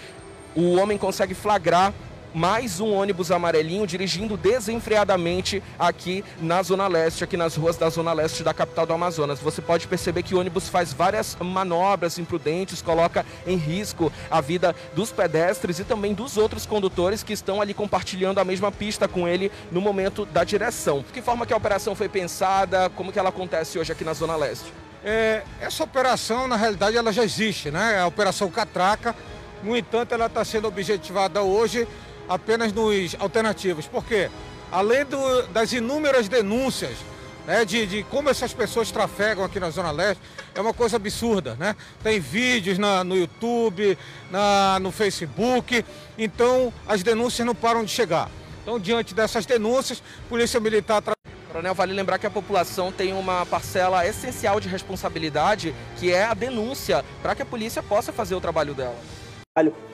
o 0.55 0.75
homem 0.75 0.97
consegue 0.97 1.33
flagrar 1.33 1.93
mais 2.33 2.79
um 2.79 2.93
ônibus 2.93 3.31
amarelinho 3.31 3.85
dirigindo 3.85 4.37
desenfreadamente 4.37 5.61
aqui 5.77 6.23
na 6.39 6.61
Zona 6.63 6.87
Leste, 6.87 7.23
aqui 7.23 7.35
nas 7.35 7.55
ruas 7.55 7.77
da 7.77 7.89
Zona 7.89 8.13
Leste 8.13 8.43
da 8.43 8.53
capital 8.53 8.85
do 8.85 8.93
Amazonas. 8.93 9.39
Você 9.39 9.61
pode 9.61 9.87
perceber 9.87 10.23
que 10.23 10.33
o 10.33 10.39
ônibus 10.39 10.69
faz 10.69 10.93
várias 10.93 11.35
manobras 11.39 12.17
imprudentes, 12.17 12.81
coloca 12.81 13.25
em 13.45 13.55
risco 13.55 14.11
a 14.29 14.41
vida 14.41 14.75
dos 14.95 15.11
pedestres 15.11 15.79
e 15.79 15.83
também 15.83 16.13
dos 16.13 16.37
outros 16.37 16.65
condutores 16.65 17.23
que 17.23 17.33
estão 17.33 17.61
ali 17.61 17.73
compartilhando 17.73 18.39
a 18.39 18.45
mesma 18.45 18.71
pista 18.71 19.07
com 19.07 19.27
ele 19.27 19.51
no 19.71 19.81
momento 19.81 20.25
da 20.25 20.43
direção. 20.43 20.99
De 20.99 21.13
que 21.13 21.21
forma 21.21 21.45
que 21.45 21.53
a 21.53 21.57
operação 21.57 21.95
foi 21.95 22.07
pensada? 22.07 22.89
Como 22.91 23.11
que 23.11 23.19
ela 23.19 23.29
acontece 23.29 23.77
hoje 23.77 23.91
aqui 23.91 24.03
na 24.03 24.13
Zona 24.13 24.35
Leste? 24.35 24.71
É, 25.03 25.41
essa 25.59 25.83
operação, 25.83 26.47
na 26.47 26.55
realidade, 26.55 26.95
ela 26.95 27.11
já 27.11 27.23
existe, 27.23 27.71
né? 27.71 27.95
É 27.95 27.99
a 27.99 28.07
Operação 28.07 28.49
Catraca. 28.51 29.15
No 29.63 29.75
entanto, 29.75 30.13
ela 30.13 30.27
está 30.27 30.45
sendo 30.45 30.67
objetivada 30.67 31.41
hoje 31.41 31.87
apenas 32.33 32.71
nos 32.71 33.15
alternativos. 33.19 33.87
Porque 33.87 34.29
além 34.71 35.05
do, 35.05 35.43
das 35.47 35.73
inúmeras 35.73 36.27
denúncias 36.27 36.97
né, 37.45 37.65
de, 37.65 37.85
de, 37.85 38.03
como 38.03 38.29
essas 38.29 38.53
pessoas 38.53 38.91
trafegam 38.91 39.43
aqui 39.43 39.59
na 39.59 39.69
Zona 39.69 39.91
Leste, 39.91 40.21
é 40.53 40.61
uma 40.61 40.73
coisa 40.73 40.97
absurda, 40.97 41.55
né? 41.55 41.75
Tem 42.03 42.19
vídeos 42.19 42.77
na, 42.77 43.03
no 43.03 43.15
YouTube, 43.15 43.97
na, 44.29 44.79
no 44.79 44.91
Facebook, 44.91 45.83
então 46.17 46.71
as 46.87 47.01
denúncias 47.01 47.45
não 47.45 47.55
param 47.55 47.83
de 47.83 47.91
chegar. 47.91 48.29
Então, 48.61 48.79
diante 48.79 49.15
dessas 49.15 49.45
denúncias, 49.45 50.03
Polícia 50.29 50.59
Militar... 50.59 51.01
Coronel, 51.47 51.73
vale 51.73 51.93
lembrar 51.93 52.19
que 52.19 52.27
a 52.27 52.29
população 52.29 52.91
tem 52.91 53.11
uma 53.11 53.45
parcela 53.45 54.05
essencial 54.07 54.59
de 54.59 54.69
responsabilidade, 54.69 55.73
que 55.97 56.13
é 56.13 56.25
a 56.25 56.33
denúncia, 56.33 57.03
para 57.21 57.33
que 57.33 57.41
a 57.41 57.45
polícia 57.45 57.81
possa 57.81 58.13
fazer 58.13 58.35
o 58.35 58.39
trabalho 58.39 58.73
dela. 58.73 58.95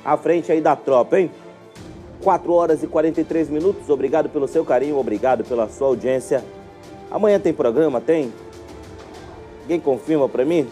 À 0.05 0.17
frente 0.17 0.51
aí 0.51 0.61
da 0.61 0.75
tropa, 0.75 1.19
hein? 1.19 1.31
4 2.23 2.51
horas 2.53 2.83
e 2.83 2.87
43 2.87 3.49
minutos. 3.49 3.89
Obrigado 3.89 4.29
pelo 4.29 4.47
seu 4.47 4.65
carinho, 4.65 4.97
obrigado 4.97 5.43
pela 5.43 5.67
sua 5.69 5.87
audiência. 5.87 6.43
Amanhã 7.09 7.39
tem 7.39 7.53
programa? 7.53 8.01
Tem? 8.01 8.31
Alguém 9.61 9.79
confirma 9.79 10.27
para 10.27 10.45
mim? 10.45 10.67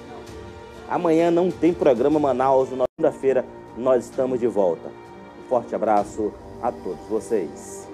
Amanhã 0.90 1.32
não 1.32 1.50
tem 1.50 1.74
programa 1.74 2.20
Manaus. 2.20 2.70
Na 2.72 2.86
segunda-feira 2.98 3.46
nós 3.78 4.06
estamos 4.06 4.40
de 4.40 4.48
volta. 4.48 4.90
Um 5.40 5.50
forte 5.50 5.76
abraço 5.76 6.32
a 6.62 6.72
todos 6.72 7.06
vocês. 7.10 7.85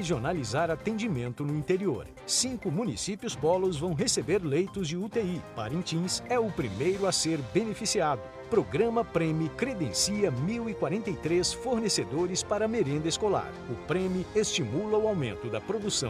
Regionalizar 0.00 0.70
atendimento 0.70 1.44
no 1.44 1.54
interior. 1.54 2.06
Cinco 2.26 2.70
municípios 2.70 3.36
polos 3.36 3.78
vão 3.78 3.92
receber 3.92 4.42
leitos 4.42 4.88
de 4.88 4.96
UTI. 4.96 5.42
Parintins 5.54 6.22
é 6.30 6.38
o 6.38 6.50
primeiro 6.50 7.06
a 7.06 7.12
ser 7.12 7.38
beneficiado. 7.52 8.22
Programa 8.48 9.04
Prêmio 9.04 9.50
credencia 9.50 10.32
1.043 10.32 11.54
fornecedores 11.54 12.42
para 12.42 12.66
merenda 12.66 13.08
escolar. 13.08 13.52
O 13.68 13.74
Prêmio 13.86 14.24
estimula 14.34 14.96
o 14.96 15.06
aumento 15.06 15.48
da 15.50 15.60
produção 15.60 16.08